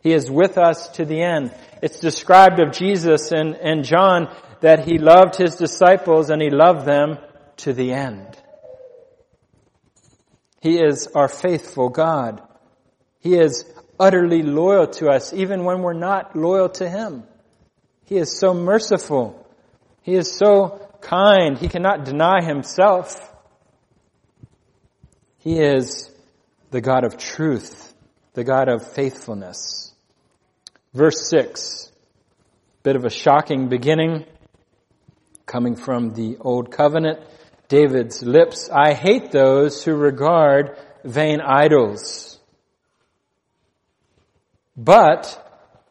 [0.00, 1.54] He is with us to the end.
[1.82, 6.86] It's described of Jesus in, in John that he loved his disciples and he loved
[6.86, 7.18] them
[7.58, 8.26] to the end.
[10.60, 12.42] He is our faithful God.
[13.18, 13.64] He is
[13.98, 17.24] utterly loyal to us even when we're not loyal to him.
[18.06, 19.46] He is so merciful.
[20.02, 21.58] He is so kind.
[21.58, 23.16] He cannot deny himself.
[25.38, 26.10] He is
[26.70, 27.94] the God of truth,
[28.34, 29.92] the God of faithfulness.
[30.94, 31.90] Verse 6,
[32.82, 34.26] bit of a shocking beginning
[35.46, 37.20] coming from the Old Covenant.
[37.68, 42.31] David's lips, I hate those who regard vain idols.
[44.76, 45.38] But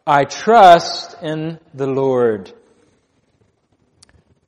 [0.07, 2.51] I trust in the Lord.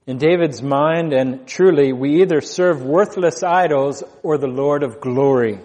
[0.06, 5.60] In David's mind, and truly, we either serve worthless idols or the Lord of glory.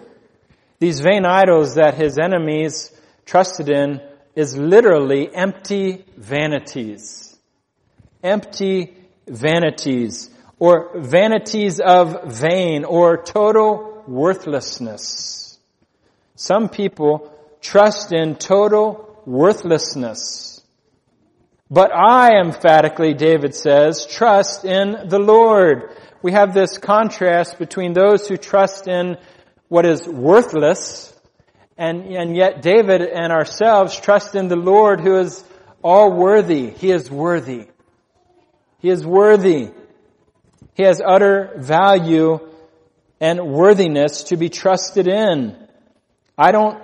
[0.79, 2.91] These vain idols that his enemies
[3.25, 4.01] trusted in
[4.35, 7.37] is literally empty vanities.
[8.23, 8.95] Empty
[9.27, 15.57] vanities, or vanities of vain, or total worthlessness.
[16.35, 20.61] Some people trust in total worthlessness.
[21.69, 25.95] But I emphatically, David says, trust in the Lord.
[26.21, 29.17] We have this contrast between those who trust in
[29.67, 31.13] what is worthless
[31.79, 35.41] and, and yet David and ourselves trust in the Lord who is
[35.81, 36.71] all worthy.
[36.71, 37.67] He is worthy.
[38.79, 39.69] He is worthy.
[40.73, 42.39] He has utter value
[43.21, 45.55] and worthiness to be trusted in.
[46.37, 46.81] I don't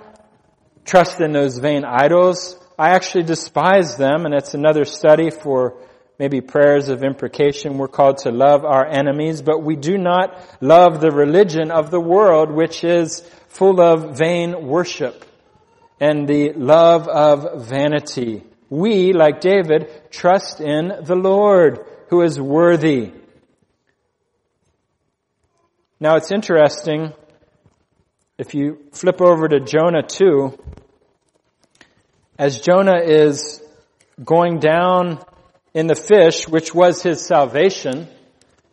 [0.86, 2.56] trust in those vain idols.
[2.78, 5.76] I actually despise them, and it's another study for
[6.18, 7.76] maybe prayers of imprecation.
[7.76, 12.00] We're called to love our enemies, but we do not love the religion of the
[12.00, 15.24] world, which is full of vain worship
[16.00, 18.44] and the love of vanity.
[18.68, 23.12] We, like David, trust in the Lord, who is worthy.
[25.98, 27.12] Now it's interesting,
[28.38, 30.58] if you flip over to Jonah 2,
[32.38, 33.62] as Jonah is
[34.22, 35.24] going down
[35.72, 38.08] in the fish, which was his salvation,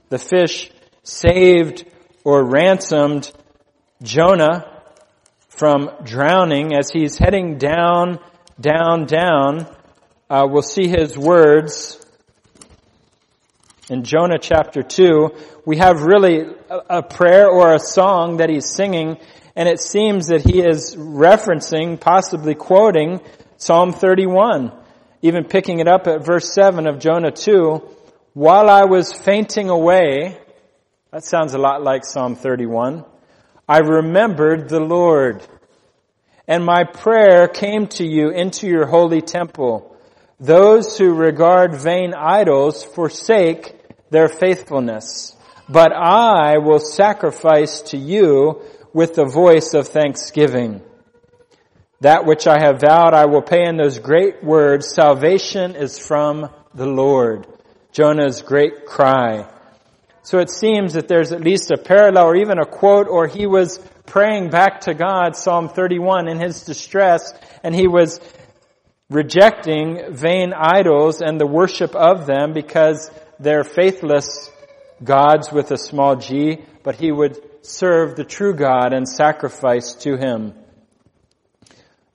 [0.09, 0.69] the fish
[1.03, 1.85] saved
[2.23, 3.31] or ransomed
[4.01, 4.81] Jonah
[5.49, 8.19] from drowning as he's heading down,
[8.59, 9.67] down, down.
[10.29, 11.99] Uh, we'll see his words
[13.89, 15.35] in Jonah chapter 2.
[15.65, 19.17] We have really a, a prayer or a song that he's singing,
[19.55, 23.21] and it seems that he is referencing, possibly quoting
[23.63, 24.73] Psalm 31,
[25.21, 27.81] even picking it up at verse 7 of Jonah 2,
[28.33, 30.37] while I was fainting away,
[31.11, 33.05] that sounds a lot like Psalm 31,
[33.65, 35.47] I remembered the Lord,
[36.45, 39.95] and my prayer came to you into your holy temple.
[40.41, 45.37] Those who regard vain idols forsake their faithfulness,
[45.69, 50.81] but I will sacrifice to you with the voice of thanksgiving.
[52.03, 54.93] That which I have vowed I will pay in those great words.
[54.93, 57.47] Salvation is from the Lord.
[57.93, 59.49] Jonah's great cry.
[60.23, 63.47] So it seems that there's at least a parallel or even a quote or he
[63.47, 68.19] was praying back to God, Psalm 31, in his distress and he was
[69.09, 74.51] rejecting vain idols and the worship of them because they're faithless
[75.01, 80.17] gods with a small g, but he would serve the true God and sacrifice to
[80.17, 80.53] him.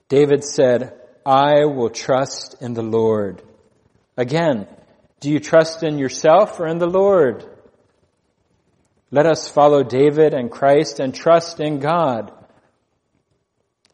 [0.09, 3.43] David said, I will trust in the Lord.
[4.17, 4.67] Again,
[5.19, 7.45] do you trust in yourself or in the Lord?
[9.11, 12.33] Let us follow David and Christ and trust in God.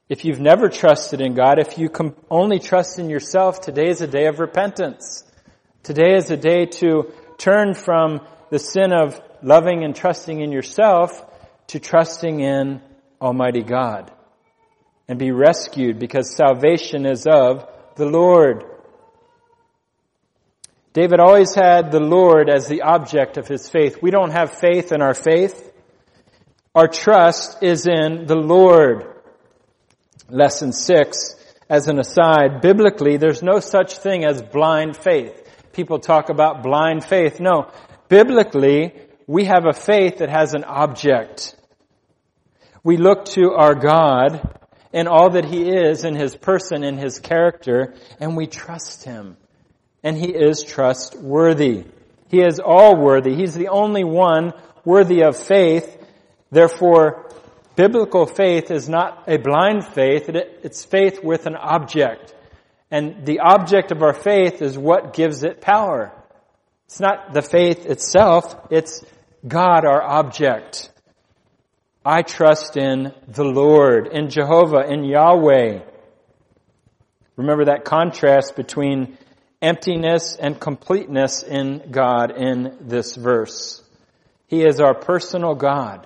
[0.08, 1.89] If you've never trusted in God, if you
[2.30, 5.23] only trust in yourself, today is a day of repentance.
[5.84, 11.25] Today is a day to turn from the sin of loving and trusting in yourself
[11.67, 12.82] to trusting in
[13.19, 14.14] Almighty God
[15.07, 18.63] and be rescued because salvation is of the Lord.
[20.93, 24.01] David always had the Lord as the object of his faith.
[24.01, 25.71] We don't have faith in our faith.
[26.73, 29.06] Our trust is in the Lord.
[30.29, 31.35] Lesson six,
[31.69, 35.41] as an aside, biblically, there's no such thing as blind faith.
[35.73, 37.39] People talk about blind faith.
[37.39, 37.71] No.
[38.08, 38.93] Biblically,
[39.27, 41.56] we have a faith that has an object.
[42.83, 44.60] We look to our God
[44.96, 49.35] in all that He is, in His person, in His character, and we trust Him.
[50.02, 51.83] And He is trustworthy.
[52.29, 53.35] He is all worthy.
[53.35, 54.54] He's the only one
[54.85, 56.02] worthy of faith.
[56.50, 57.29] Therefore,
[57.75, 62.33] biblical faith is not a blind faith, it's faith with an object.
[62.89, 66.13] And the object of our faith is what gives it power.
[66.85, 69.04] It's not the faith itself, it's
[69.46, 70.89] God, our object.
[72.08, 75.79] I trust in the Lord, in Jehovah, in Yahweh.
[77.35, 79.17] Remember that contrast between
[79.60, 83.81] emptiness and completeness in God in this verse.
[84.45, 86.06] He is our personal God.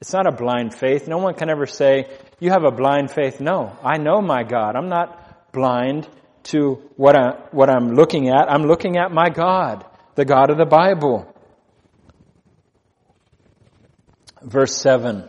[0.00, 1.06] It's not a blind faith.
[1.06, 2.10] No one can ever say,
[2.40, 3.40] you have a blind faith.
[3.40, 4.74] No, I know my God.
[4.74, 6.08] I'm not blind
[6.44, 8.50] to what, I, what I'm looking at.
[8.50, 9.86] I'm looking at my God,
[10.16, 11.32] the God of the Bible.
[14.44, 15.28] Verse 7.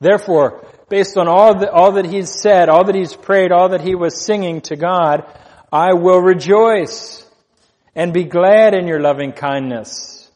[0.00, 3.80] Therefore, based on all, the, all that he's said, all that he's prayed, all that
[3.80, 5.24] he was singing to God,
[5.72, 7.24] I will rejoice
[7.94, 10.30] and be glad in your loving kindness.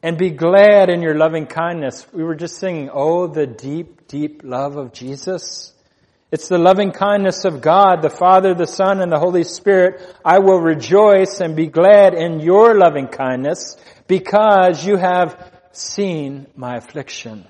[0.00, 2.06] And be glad in your loving kindness.
[2.12, 5.72] We were just singing, Oh, the deep, deep love of Jesus.
[6.30, 10.02] It's the loving kindness of God, the Father, the Son, and the Holy Spirit.
[10.22, 13.76] I will rejoice and be glad in your loving kindness
[14.06, 17.46] because you have seen my affliction.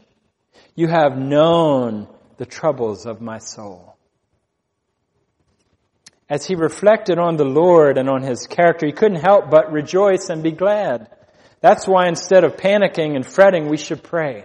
[0.75, 3.97] You have known the troubles of my soul.
[6.29, 10.29] As he reflected on the Lord and on his character, he couldn't help but rejoice
[10.29, 11.09] and be glad.
[11.61, 14.45] That's why instead of panicking and fretting, we should pray.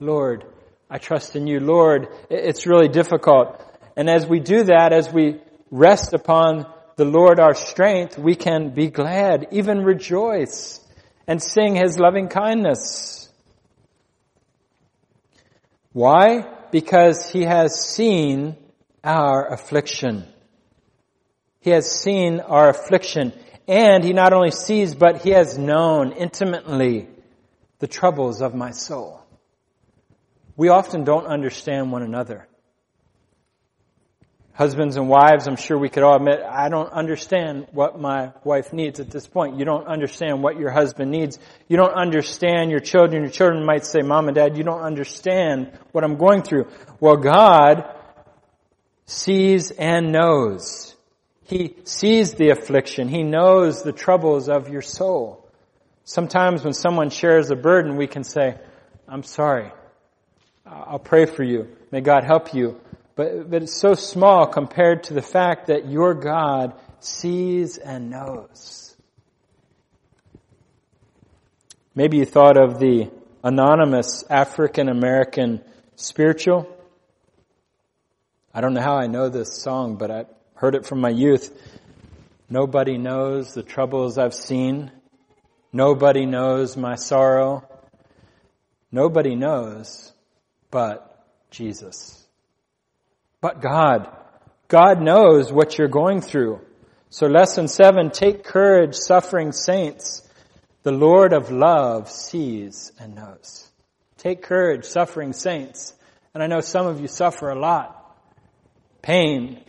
[0.00, 0.44] Lord,
[0.90, 1.60] I trust in you.
[1.60, 3.62] Lord, it's really difficult.
[3.96, 5.40] And as we do that, as we
[5.70, 6.66] rest upon
[6.96, 10.79] the Lord our strength, we can be glad, even rejoice,
[11.30, 13.28] and sing his loving kindness.
[15.92, 16.44] Why?
[16.72, 18.56] Because he has seen
[19.04, 20.26] our affliction.
[21.60, 23.32] He has seen our affliction.
[23.68, 27.08] And he not only sees, but he has known intimately
[27.78, 29.22] the troubles of my soul.
[30.56, 32.48] We often don't understand one another.
[34.60, 38.74] Husbands and wives, I'm sure we could all admit, I don't understand what my wife
[38.74, 39.58] needs at this point.
[39.58, 41.38] You don't understand what your husband needs.
[41.66, 43.22] You don't understand your children.
[43.22, 46.66] Your children might say, Mom and Dad, you don't understand what I'm going through.
[47.00, 47.88] Well, God
[49.06, 50.94] sees and knows.
[51.44, 53.08] He sees the affliction.
[53.08, 55.48] He knows the troubles of your soul.
[56.04, 58.58] Sometimes when someone shares a burden, we can say,
[59.08, 59.72] I'm sorry.
[60.66, 61.74] I'll pray for you.
[61.90, 62.78] May God help you.
[63.16, 68.96] But, but it's so small compared to the fact that your God sees and knows.
[71.94, 73.10] Maybe you thought of the
[73.42, 75.60] anonymous African American
[75.96, 76.68] spiritual.
[78.54, 81.50] I don't know how I know this song, but I heard it from my youth.
[82.48, 84.90] Nobody knows the troubles I've seen.
[85.72, 87.68] Nobody knows my sorrow.
[88.90, 90.12] Nobody knows
[90.70, 92.19] but Jesus.
[93.40, 94.08] But God.
[94.68, 96.60] God knows what you're going through.
[97.08, 100.26] So lesson seven, take courage, suffering saints.
[100.82, 103.68] The Lord of love sees and knows.
[104.18, 105.94] Take courage, suffering saints.
[106.34, 107.96] And I know some of you suffer a lot.
[109.02, 109.60] Pain,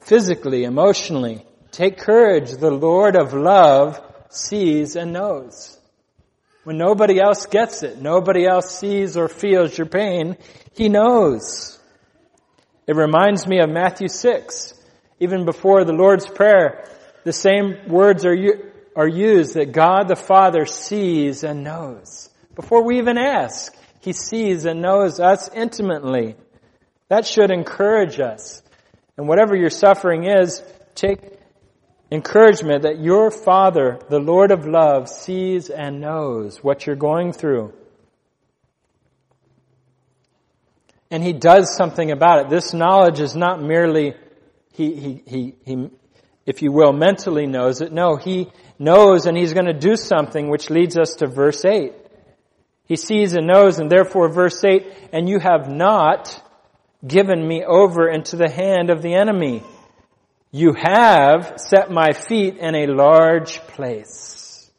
[0.00, 1.44] physically, emotionally.
[1.72, 2.52] Take courage.
[2.52, 4.00] The Lord of love
[4.30, 5.78] sees and knows.
[6.64, 10.36] When nobody else gets it, nobody else sees or feels your pain,
[10.74, 11.77] He knows.
[12.88, 14.72] It reminds me of Matthew 6.
[15.20, 16.88] Even before the Lord's Prayer,
[17.22, 18.34] the same words are,
[18.96, 22.30] are used that God the Father sees and knows.
[22.54, 26.36] Before we even ask, He sees and knows us intimately.
[27.08, 28.62] That should encourage us.
[29.18, 30.62] And whatever your suffering is,
[30.94, 31.20] take
[32.10, 37.74] encouragement that your Father, the Lord of love, sees and knows what you're going through.
[41.10, 42.50] And he does something about it.
[42.50, 44.14] This knowledge is not merely,
[44.72, 45.90] he, he, he, he,
[46.46, 47.92] if you will, mentally knows it.
[47.92, 48.48] No, he
[48.78, 51.92] knows and he's going to do something which leads us to verse 8.
[52.84, 56.42] He sees and knows and therefore verse 8, and you have not
[57.06, 59.62] given me over into the hand of the enemy.
[60.50, 64.70] You have set my feet in a large place.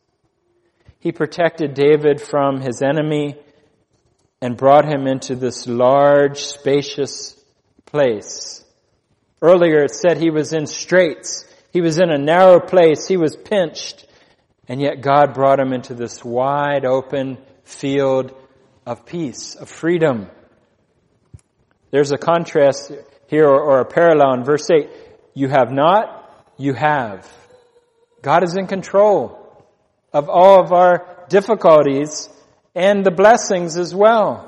[1.00, 3.38] He protected David from his enemy
[4.42, 7.36] and brought him into this large, spacious
[7.86, 8.64] place.
[9.42, 11.46] Earlier it said he was in straits.
[11.72, 13.08] He was in a narrow place.
[13.08, 14.06] He was pinched.
[14.68, 18.34] And yet God brought him into this wide open field
[18.86, 20.30] of peace, of freedom.
[21.92, 22.92] There's a contrast
[23.28, 24.90] here or, a parallel in verse 8.
[25.34, 27.28] You have not, you have.
[28.22, 29.36] God is in control
[30.14, 32.30] of all of our difficulties
[32.76, 34.46] and the blessings as well.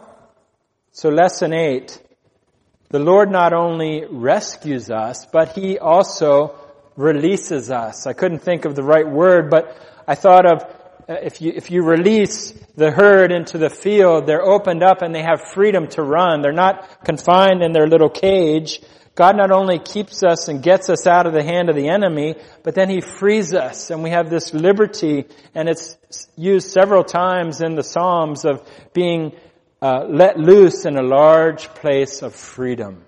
[0.91, 2.01] So lesson eight,
[2.89, 6.55] the Lord not only rescues us, but He also
[6.97, 8.05] releases us.
[8.05, 10.63] I couldn't think of the right word, but I thought of
[11.09, 15.13] uh, if you, if you release the herd into the field, they're opened up and
[15.15, 16.41] they have freedom to run.
[16.41, 18.81] They're not confined in their little cage.
[19.13, 22.35] God not only keeps us and gets us out of the hand of the enemy,
[22.63, 25.97] but then He frees us and we have this liberty and it's
[26.37, 29.33] used several times in the Psalms of being
[29.81, 33.03] uh, let loose in a large place of freedom.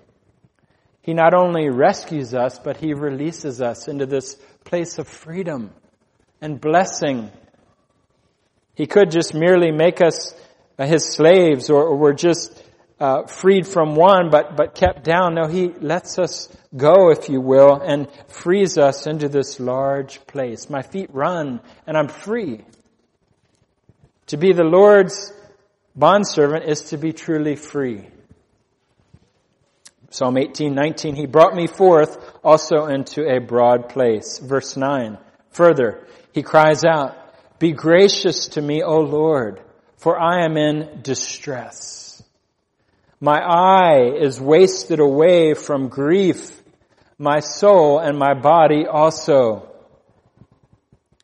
[1.04, 5.72] He not only rescues us, but He releases us into this place of freedom
[6.42, 7.32] and blessing.
[8.74, 10.34] He could just merely make us
[10.80, 12.63] uh, His slaves or, or we're just
[13.04, 15.36] uh, freed from one but, but kept down.
[15.36, 20.70] No, He lets us go, if you will, and frees us into this large place.
[20.70, 22.62] My feet run and I'm free.
[24.28, 25.34] To be the Lord's
[25.94, 28.08] bondservant is to be truly free.
[30.10, 34.40] Psalm 18, 19, He brought me forth also into a broad place.
[34.40, 35.18] Verse 9.
[35.50, 37.18] Further, He cries out,
[37.60, 39.60] Be gracious to me, O Lord,
[39.98, 42.13] for I am in distress.
[43.24, 46.62] My eye is wasted away from grief,
[47.18, 49.72] my soul and my body also.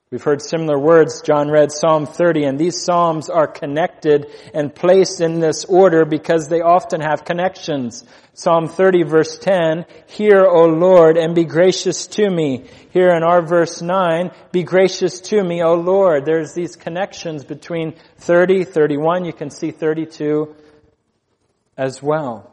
[0.10, 1.22] We've heard similar words.
[1.22, 6.48] John read Psalm 30 and these Psalms are connected and placed in this order because
[6.48, 8.06] they often have connections.
[8.34, 12.64] Psalm 30 verse 10, Hear, O Lord, and be gracious to me.
[12.92, 16.24] Here in our verse 9, Be gracious to me, O Lord.
[16.24, 20.56] There's these connections between 30, 31, you can see 32
[21.80, 22.52] as well.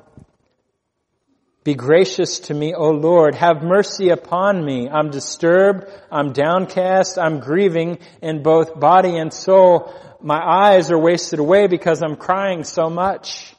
[1.64, 3.34] Be gracious to me, O Lord.
[3.34, 4.88] Have mercy upon me.
[4.88, 5.90] I'm disturbed.
[6.12, 7.18] I'm downcast.
[7.18, 9.92] I'm grieving in both body and soul.
[10.20, 13.52] My eyes are wasted away because I'm crying so much.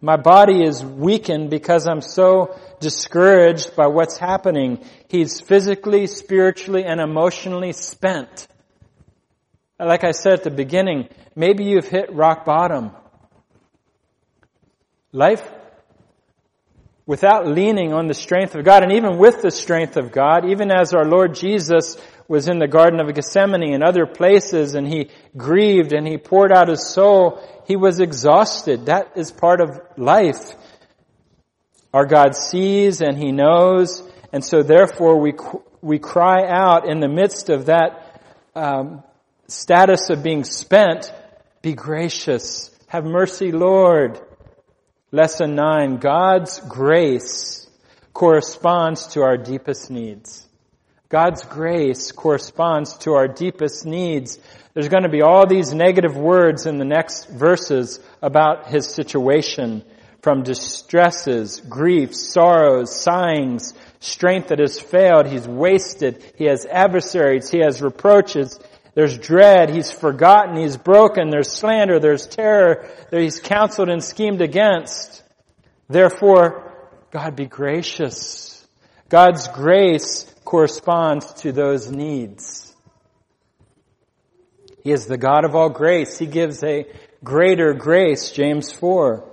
[0.00, 4.78] My body is weakened because I'm so discouraged by what's happening.
[5.08, 8.46] He's physically, spiritually, and emotionally spent.
[9.80, 12.92] Like I said at the beginning, maybe you've hit rock bottom.
[15.12, 15.48] Life
[17.08, 20.70] without leaning on the strength of God and even with the strength of God, even
[20.70, 21.96] as our Lord Jesus
[22.28, 26.52] was in the Garden of Gethsemane and other places and he grieved and he poured
[26.52, 28.86] out his soul, he was exhausted.
[28.86, 30.54] That is part of life.
[31.94, 35.32] Our God sees and he knows and so therefore we,
[35.80, 38.20] we cry out in the midst of that
[38.54, 39.02] um,
[39.46, 41.10] status of being spent,
[41.62, 42.70] be gracious.
[42.88, 44.20] Have mercy, Lord.
[45.10, 47.66] Lesson 9, God's grace
[48.12, 50.46] corresponds to our deepest needs.
[51.08, 54.38] God's grace corresponds to our deepest needs.
[54.74, 59.82] There's going to be all these negative words in the next verses about his situation
[60.20, 65.26] from distresses, griefs, sorrows, sighings, strength that has failed.
[65.26, 66.22] He's wasted.
[66.36, 67.48] He has adversaries.
[67.48, 68.60] He has reproaches.
[68.94, 69.70] There's dread.
[69.70, 70.56] He's forgotten.
[70.56, 71.30] He's broken.
[71.30, 72.00] There's slander.
[72.00, 72.88] There's terror.
[73.10, 75.22] He's counseled and schemed against.
[75.88, 76.72] Therefore,
[77.10, 78.66] God be gracious.
[79.08, 82.74] God's grace corresponds to those needs.
[84.82, 86.18] He is the God of all grace.
[86.18, 86.86] He gives a
[87.22, 89.24] greater grace, James 4.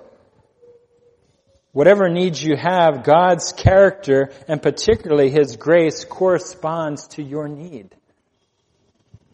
[1.72, 7.94] Whatever needs you have, God's character and particularly His grace corresponds to your need.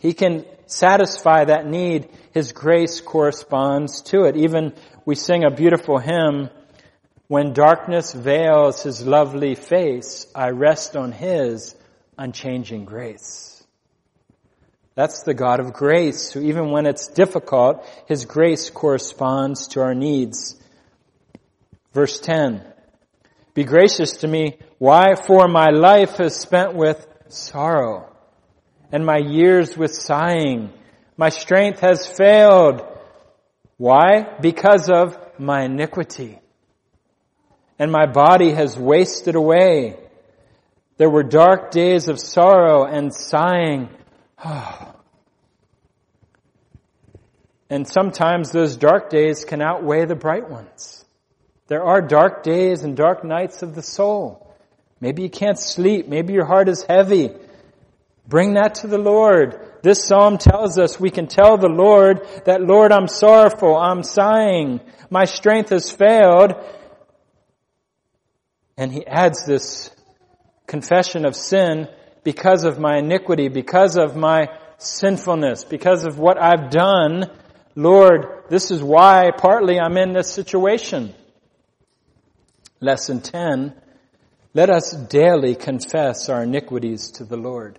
[0.02, 2.10] He can satisfy that need.
[2.34, 4.36] His grace corresponds to it.
[4.36, 4.74] Even
[5.06, 6.49] we sing a beautiful hymn,
[7.28, 11.76] when darkness veils his lovely face, I rest on his
[12.18, 13.64] unchanging grace.
[14.95, 19.93] That's the God of grace, who even when it's difficult, his grace corresponds to our
[19.93, 20.60] needs.
[21.93, 22.64] Verse 10.
[23.54, 24.58] Be gracious to me.
[24.80, 25.14] Why?
[25.14, 28.11] For my life is spent with sorrow
[28.92, 30.72] and my years with sighing.
[31.18, 32.82] My strength has failed.
[33.78, 34.38] Why?
[34.42, 36.39] Because of my iniquity.
[37.80, 39.98] And my body has wasted away.
[40.98, 43.89] There were dark days of sorrow and sighing.
[47.70, 51.04] and sometimes those dark days can outweigh the bright ones.
[51.68, 54.54] There are dark days and dark nights of the soul.
[55.00, 56.08] Maybe you can't sleep.
[56.08, 57.32] Maybe your heart is heavy.
[58.28, 59.60] Bring that to the Lord.
[59.82, 64.80] This psalm tells us we can tell the Lord that, Lord, I'm sorrowful, I'm sighing,
[65.10, 66.54] my strength has failed.
[68.78, 69.90] And he adds this
[70.66, 71.88] confession of sin
[72.24, 74.48] because of my iniquity, because of my
[74.78, 77.30] sinfulness, because of what I've done.
[77.76, 81.14] Lord, this is why partly I'm in this situation.
[82.80, 83.74] Lesson 10
[84.54, 87.78] Let us daily confess our iniquities to the Lord.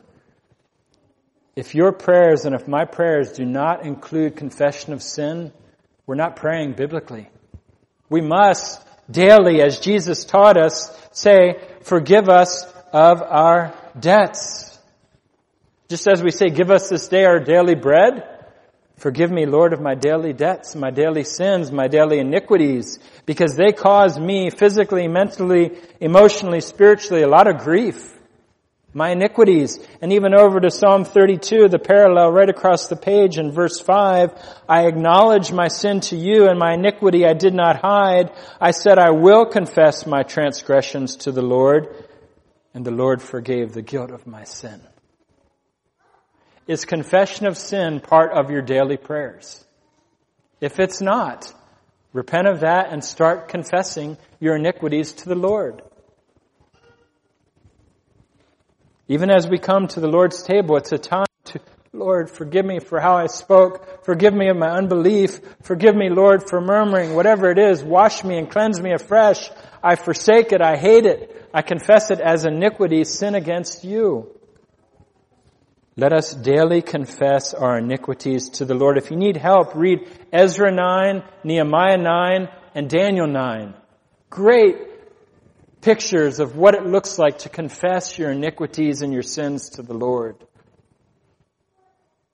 [1.54, 5.52] If your prayers and if my prayers do not include confession of sin,
[6.06, 7.28] we're not praying biblically.
[8.08, 8.80] We must
[9.10, 14.78] daily, as Jesus taught us, say, forgive us of our debts.
[15.88, 18.24] Just as we say, give us this day our daily bread,
[18.96, 23.72] forgive me, Lord, of my daily debts, my daily sins, my daily iniquities, because they
[23.72, 28.10] cause me physically, mentally, emotionally, spiritually a lot of grief
[28.94, 29.78] my iniquities.
[30.00, 34.32] And even over to Psalm 32, the parallel right across the page in verse 5,
[34.68, 38.32] I acknowledge my sin to you and my iniquity I did not hide.
[38.60, 41.88] I said I will confess my transgressions to the Lord
[42.74, 44.80] and the Lord forgave the guilt of my sin.
[46.66, 49.64] Is confession of sin part of your daily prayers?
[50.60, 51.52] If it's not,
[52.12, 55.82] repent of that and start confessing your iniquities to the Lord.
[59.12, 61.60] Even as we come to the Lord's table, it's a time to,
[61.92, 64.06] Lord, forgive me for how I spoke.
[64.06, 65.38] Forgive me of my unbelief.
[65.60, 67.14] Forgive me, Lord, for murmuring.
[67.14, 69.50] Whatever it is, wash me and cleanse me afresh.
[69.82, 70.62] I forsake it.
[70.62, 71.46] I hate it.
[71.52, 74.30] I confess it as iniquity, sin against you.
[75.94, 78.96] Let us daily confess our iniquities to the Lord.
[78.96, 83.74] If you need help, read Ezra 9, Nehemiah 9, and Daniel 9.
[84.30, 84.91] Great
[85.82, 89.94] pictures of what it looks like to confess your iniquities and your sins to the
[89.94, 90.36] Lord.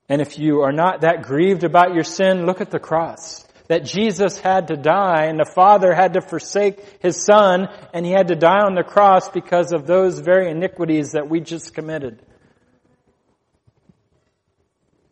[0.07, 3.45] And if you are not that grieved about your sin, look at the cross.
[3.67, 8.11] That Jesus had to die and the Father had to forsake His Son and He
[8.11, 12.19] had to die on the cross because of those very iniquities that we just committed.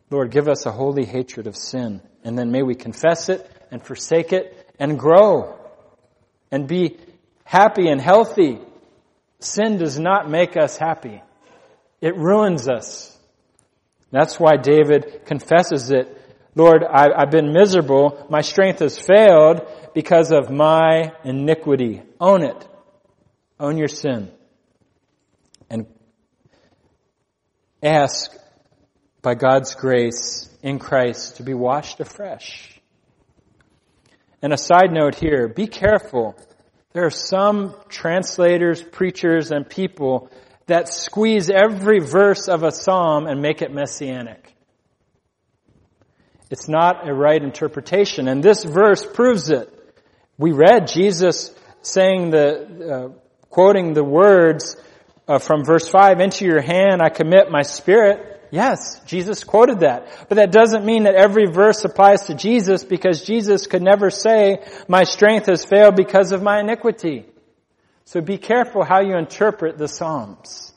[0.10, 3.84] Lord, give us a holy hatred of sin and then may we confess it and
[3.84, 5.56] forsake it and grow
[6.50, 6.98] and be
[7.48, 8.60] happy and healthy.
[9.40, 11.22] Sin does not make us happy.
[12.02, 13.18] It ruins us.
[14.12, 16.14] That's why David confesses it.
[16.56, 18.26] Lord, I, have been miserable.
[18.30, 19.62] My strength has failed
[19.94, 22.04] because of my iniquity.
[22.20, 22.68] Own it.
[23.60, 24.30] Own your sin.
[25.70, 25.86] And
[27.82, 28.36] ask
[29.22, 32.82] by God's grace in Christ to be washed afresh.
[34.42, 36.36] And a side note here, be careful
[36.98, 40.32] there are some translators, preachers, and people
[40.66, 44.52] that squeeze every verse of a psalm and make it messianic.
[46.50, 49.72] It's not a right interpretation, and this verse proves it.
[50.40, 53.20] We read Jesus saying the, uh,
[53.52, 54.76] quoting the words
[55.28, 58.37] uh, from verse 5, into your hand I commit my spirit.
[58.52, 60.28] Yes, Jesus quoted that.
[60.30, 64.64] But that doesn't mean that every verse applies to Jesus because Jesus could never say,
[64.88, 67.26] my strength has failed because of my iniquity.
[68.06, 70.74] So be careful how you interpret the Psalms.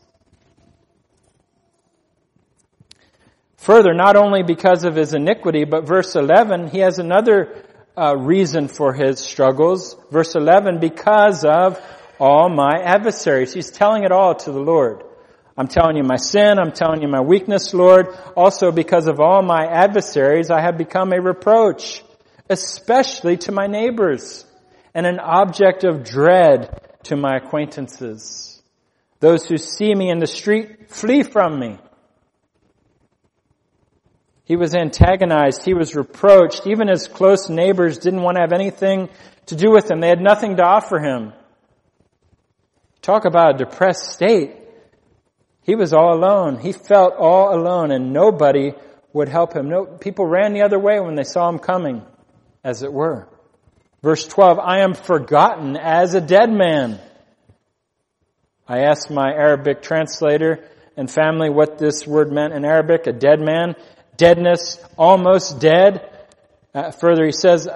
[3.58, 7.64] Further, not only because of his iniquity, but verse 11, he has another
[7.96, 9.94] uh, reason for his struggles.
[10.10, 11.80] Verse 11, because of
[12.20, 13.52] all my adversaries.
[13.52, 15.02] He's telling it all to the Lord.
[15.56, 16.58] I'm telling you my sin.
[16.58, 18.08] I'm telling you my weakness, Lord.
[18.36, 22.02] Also because of all my adversaries, I have become a reproach,
[22.48, 24.46] especially to my neighbors
[24.94, 28.62] and an object of dread to my acquaintances.
[29.20, 31.78] Those who see me in the street flee from me.
[34.44, 35.64] He was antagonized.
[35.64, 36.66] He was reproached.
[36.66, 39.08] Even his close neighbors didn't want to have anything
[39.46, 40.00] to do with him.
[40.00, 41.32] They had nothing to offer him.
[43.00, 44.56] Talk about a depressed state.
[45.70, 46.58] He was all alone.
[46.58, 48.72] He felt all alone and nobody
[49.12, 49.68] would help him.
[49.68, 52.02] No, people ran the other way when they saw him coming,
[52.64, 53.28] as it were.
[54.02, 56.98] Verse 12, I am forgotten as a dead man.
[58.66, 63.38] I asked my Arabic translator and family what this word meant in Arabic, a dead
[63.38, 63.76] man.
[64.16, 66.04] Deadness, almost dead.
[66.74, 67.68] Uh, further, he says,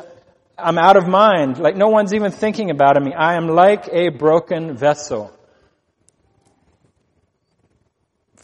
[0.58, 3.14] I'm out of mind, like no one's even thinking about me.
[3.14, 5.30] I am like a broken vessel.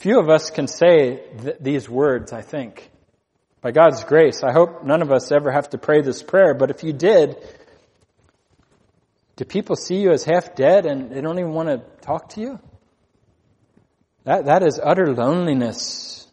[0.01, 2.91] Few of us can say th- these words, I think.
[3.61, 6.71] By God's grace, I hope none of us ever have to pray this prayer, but
[6.71, 7.37] if you did,
[9.37, 12.41] do people see you as half dead and they don't even want to talk to
[12.41, 12.59] you?
[14.25, 16.27] That, that is utter loneliness.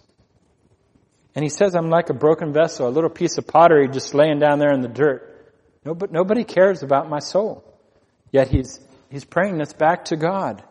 [1.36, 4.40] And he says, I'm like a broken vessel, a little piece of pottery just laying
[4.40, 5.54] down there in the dirt.
[5.84, 7.66] Nobody, nobody cares about my soul.
[8.32, 10.64] Yet he's, he's praying this back to God.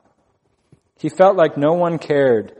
[0.99, 2.56] He felt like no one cared.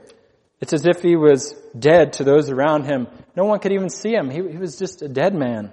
[0.59, 3.07] It's as if he was dead to those around him.
[3.35, 4.29] No one could even see him.
[4.29, 5.71] He, he was just a dead man.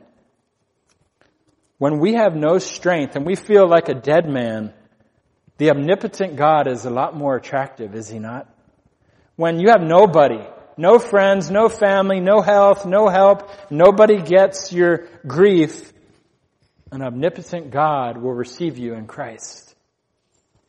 [1.79, 4.73] When we have no strength and we feel like a dead man,
[5.59, 8.49] The omnipotent God is a lot more attractive, is he not?
[9.37, 10.41] When you have nobody,
[10.77, 15.93] no friends, no family, no health, no help, nobody gets your grief,
[16.91, 19.75] an omnipotent God will receive you in Christ.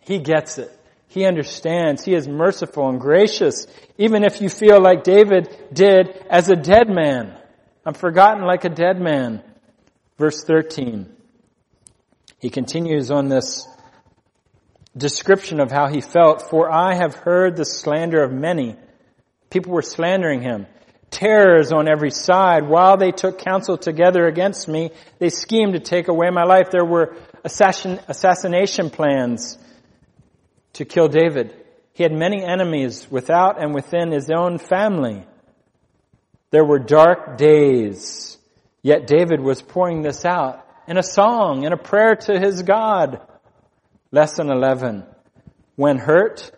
[0.01, 0.71] He gets it.
[1.15, 2.03] He understands.
[2.03, 6.89] He is merciful and gracious, even if you feel like David did as a dead
[6.89, 7.33] man.
[7.85, 9.41] I'm forgotten like a dead man.
[10.17, 11.09] Verse 13.
[12.39, 13.65] He continues on this
[14.97, 16.49] description of how he felt.
[16.49, 18.75] For I have heard the slander of many.
[19.49, 20.67] People were slandering him.
[21.11, 22.67] Terrors on every side.
[22.67, 26.71] While they took counsel together against me, they schemed to take away my life.
[26.71, 29.57] There were assassin, assassination plans
[30.75, 31.53] to kill David.
[31.93, 35.25] He had many enemies without and within his own family.
[36.51, 38.37] There were dark days.
[38.81, 43.21] Yet David was pouring this out in a song, in a prayer to his God.
[44.11, 45.05] Lesson 11.
[45.75, 46.51] When hurt,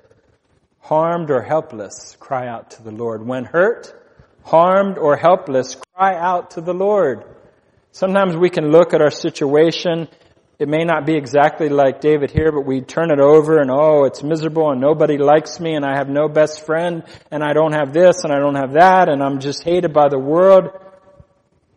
[0.80, 3.26] harmed, or helpless, cry out to the Lord.
[3.26, 3.94] When hurt,
[4.44, 7.24] harmed, or helpless, cry out to the Lord.
[7.92, 10.08] Sometimes we can look at our situation.
[10.60, 14.06] It may not be exactly like David here, but we turn it over and oh,
[14.06, 17.74] it's miserable and nobody likes me and I have no best friend and I don't
[17.74, 20.70] have this and I don't have that and I'm just hated by the world.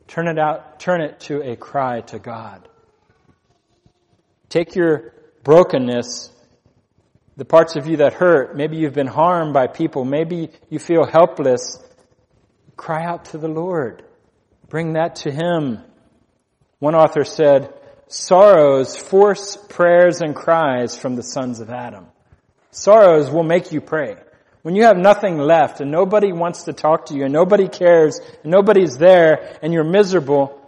[0.06, 2.66] Turn it out, turn it to a cry to God.
[4.48, 5.12] Take your
[5.44, 6.32] brokenness,
[7.36, 11.04] the parts of you that hurt, maybe you've been harmed by people, maybe you feel
[11.04, 11.78] helpless,
[12.76, 14.02] cry out to the Lord.
[14.68, 15.80] Bring that to Him.
[16.78, 17.74] One author said,
[18.10, 22.06] sorrows force prayers and cries from the sons of Adam.
[22.72, 24.16] Sorrows will make you pray.
[24.62, 28.18] When you have nothing left and nobody wants to talk to you and nobody cares
[28.42, 30.60] and nobody's there and you're miserable,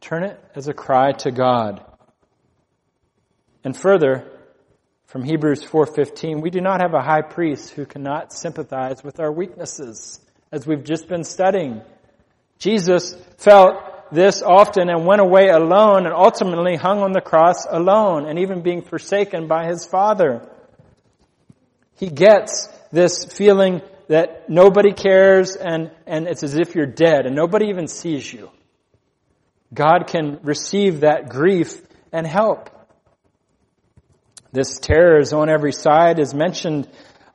[0.00, 1.84] turn it as a cry to God.
[3.64, 4.28] And further,
[5.06, 9.32] from Hebrews 4:15, we do not have a high priest who cannot sympathize with our
[9.32, 11.80] weaknesses, as we've just been studying.
[12.58, 13.76] Jesus felt
[14.12, 18.62] this often and went away alone and ultimately hung on the cross alone and even
[18.62, 20.48] being forsaken by his Father.
[21.96, 27.34] He gets this feeling that nobody cares and, and it's as if you're dead and
[27.34, 28.50] nobody even sees you.
[29.74, 31.80] God can receive that grief
[32.12, 32.70] and help.
[34.52, 36.88] This terror is on every side is mentioned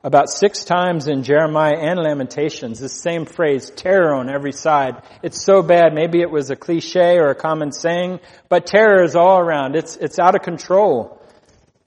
[0.04, 2.80] about six times in Jeremiah and Lamentations.
[2.80, 5.02] This same phrase, terror on every side.
[5.22, 5.94] It's so bad.
[5.94, 9.76] Maybe it was a cliche or a common saying, but terror is all around.
[9.76, 11.20] It's, it's out of control.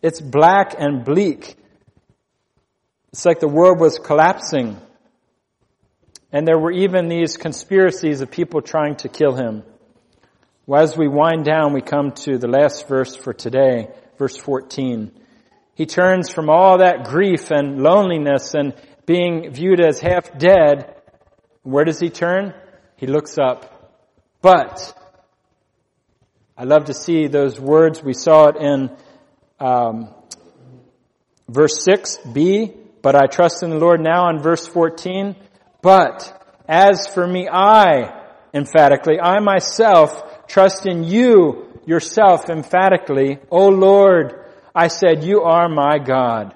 [0.02, 1.58] It's black and bleak.
[3.12, 4.80] It's like the world was collapsing.
[6.32, 9.64] And there were even these conspiracies of people trying to kill him.
[10.66, 15.12] Well, as we wind down, we come to the last verse for today, verse 14.
[15.76, 18.74] He turns from all that grief and loneliness and
[19.06, 20.96] being viewed as half dead.
[21.64, 22.54] Where does he turn?
[22.96, 23.94] He looks up.
[24.42, 24.98] But,
[26.58, 28.02] I love to see those words.
[28.02, 28.90] We saw it in
[29.60, 30.14] um,
[31.50, 35.36] verse 6b, but I trust in the Lord now in verse 14.
[35.82, 38.24] But, as for me, I,
[38.54, 44.45] emphatically, I myself trust in you, yourself, emphatically, O Lord,
[44.76, 46.54] I said, you are my God.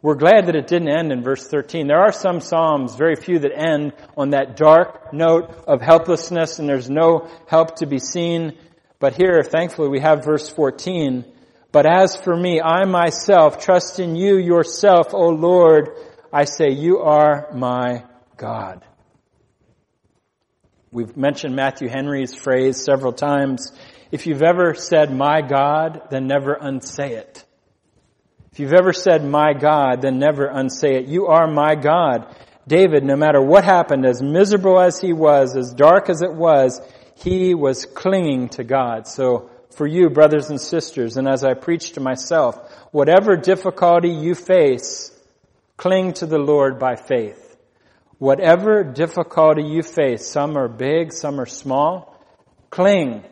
[0.00, 1.88] We're glad that it didn't end in verse 13.
[1.88, 6.68] There are some Psalms, very few that end on that dark note of helplessness and
[6.68, 8.56] there's no help to be seen.
[9.00, 11.24] But here, thankfully, we have verse 14.
[11.72, 15.90] But as for me, I myself trust in you yourself, O Lord.
[16.32, 18.04] I say, you are my
[18.36, 18.84] God.
[20.92, 23.72] We've mentioned Matthew Henry's phrase several times.
[24.10, 27.44] If you've ever said, my God, then never unsay it.
[28.52, 31.06] If you've ever said, my God, then never unsay it.
[31.06, 32.34] You are my God.
[32.66, 36.80] David, no matter what happened, as miserable as he was, as dark as it was,
[37.16, 39.06] he was clinging to God.
[39.06, 42.56] So for you, brothers and sisters, and as I preach to myself,
[42.90, 45.12] whatever difficulty you face,
[45.76, 47.56] cling to the Lord by faith.
[48.18, 52.18] Whatever difficulty you face, some are big, some are small,
[52.70, 53.22] cling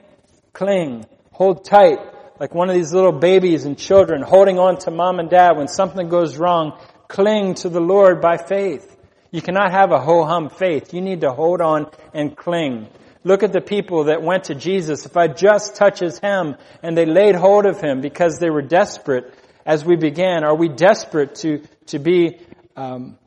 [0.56, 1.04] Cling.
[1.32, 1.98] Hold tight.
[2.40, 5.68] Like one of these little babies and children holding on to mom and dad when
[5.68, 6.80] something goes wrong.
[7.08, 8.96] Cling to the Lord by faith.
[9.30, 10.94] You cannot have a ho-hum faith.
[10.94, 12.88] You need to hold on and cling.
[13.22, 15.04] Look at the people that went to Jesus.
[15.04, 18.62] If I just touch his hem and they laid hold of him because they were
[18.62, 19.34] desperate
[19.66, 20.42] as we began.
[20.42, 22.38] Are we desperate to, to be,
[22.76, 23.18] um,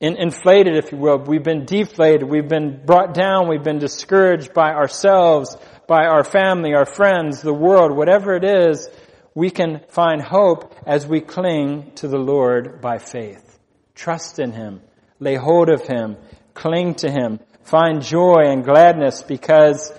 [0.00, 1.18] in, inflated, if you will?
[1.18, 2.22] We've been deflated.
[2.22, 3.48] We've been brought down.
[3.48, 5.58] We've been discouraged by ourselves
[5.90, 8.88] by our family, our friends, the world, whatever it is,
[9.34, 13.58] we can find hope as we cling to the Lord by faith.
[13.96, 14.82] Trust in Him.
[15.18, 16.16] Lay hold of Him.
[16.54, 17.40] Cling to Him.
[17.64, 19.92] Find joy and gladness because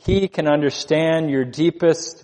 [0.00, 2.22] He can understand your deepest,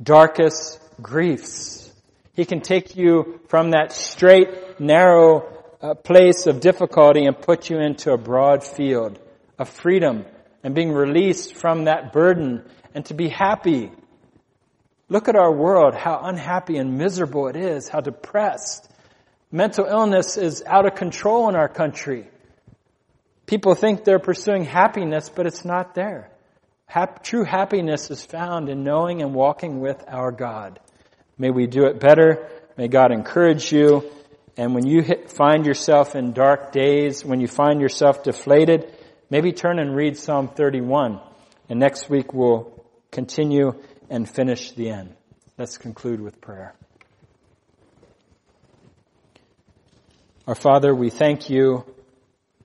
[0.00, 1.92] darkest griefs.
[2.34, 5.42] He can take you from that strait, narrow
[5.82, 9.18] uh, place of difficulty and put you into a broad field
[9.58, 10.24] of freedom
[10.62, 13.90] and being released from that burden and to be happy.
[15.08, 18.88] Look at our world, how unhappy and miserable it is, how depressed.
[19.50, 22.28] Mental illness is out of control in our country.
[23.46, 26.30] People think they're pursuing happiness, but it's not there.
[26.86, 30.78] Hap- true happiness is found in knowing and walking with our God.
[31.36, 32.48] May we do it better.
[32.76, 34.08] May God encourage you.
[34.56, 38.92] And when you hit, find yourself in dark days, when you find yourself deflated,
[39.30, 41.20] maybe turn and read Psalm 31.
[41.68, 43.72] And next week we'll continue
[44.10, 45.14] and finish the end.
[45.56, 46.74] Let's conclude with prayer.
[50.46, 51.84] Our Father, we thank you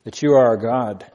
[0.06, 1.06] that you are our God,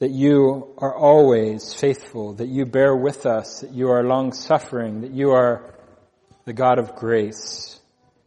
[0.00, 5.02] that you are always faithful, that you bear with us, that you are long suffering,
[5.02, 5.74] that you are
[6.46, 7.78] the God of grace.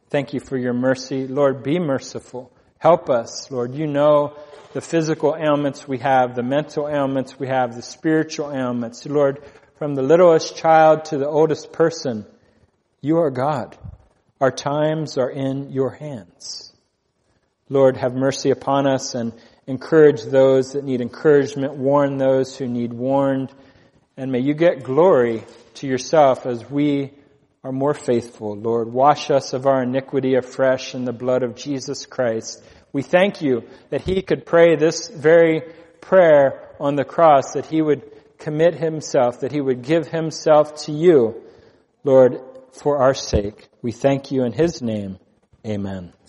[0.10, 1.28] Thank you for your mercy.
[1.28, 2.53] Lord, be merciful.
[2.84, 3.76] Help us, Lord.
[3.76, 4.36] You know
[4.74, 9.06] the physical ailments we have, the mental ailments we have, the spiritual ailments.
[9.06, 9.42] Lord,
[9.78, 12.26] from the littlest child to the oldest person,
[13.00, 13.78] you are God.
[14.42, 16.74] Our times are in your hands.
[17.70, 19.32] Lord, have mercy upon us and
[19.66, 23.54] encourage those that need encouragement, warn those who need warned,
[24.18, 27.14] and may you get glory to yourself as we
[27.64, 28.58] are more faithful.
[28.58, 32.62] Lord, wash us of our iniquity afresh in the blood of Jesus Christ.
[32.94, 35.62] We thank you that he could pray this very
[36.00, 38.04] prayer on the cross, that he would
[38.38, 41.42] commit himself, that he would give himself to you,
[42.04, 42.40] Lord,
[42.72, 43.68] for our sake.
[43.82, 45.18] We thank you in his name.
[45.66, 46.14] Amen.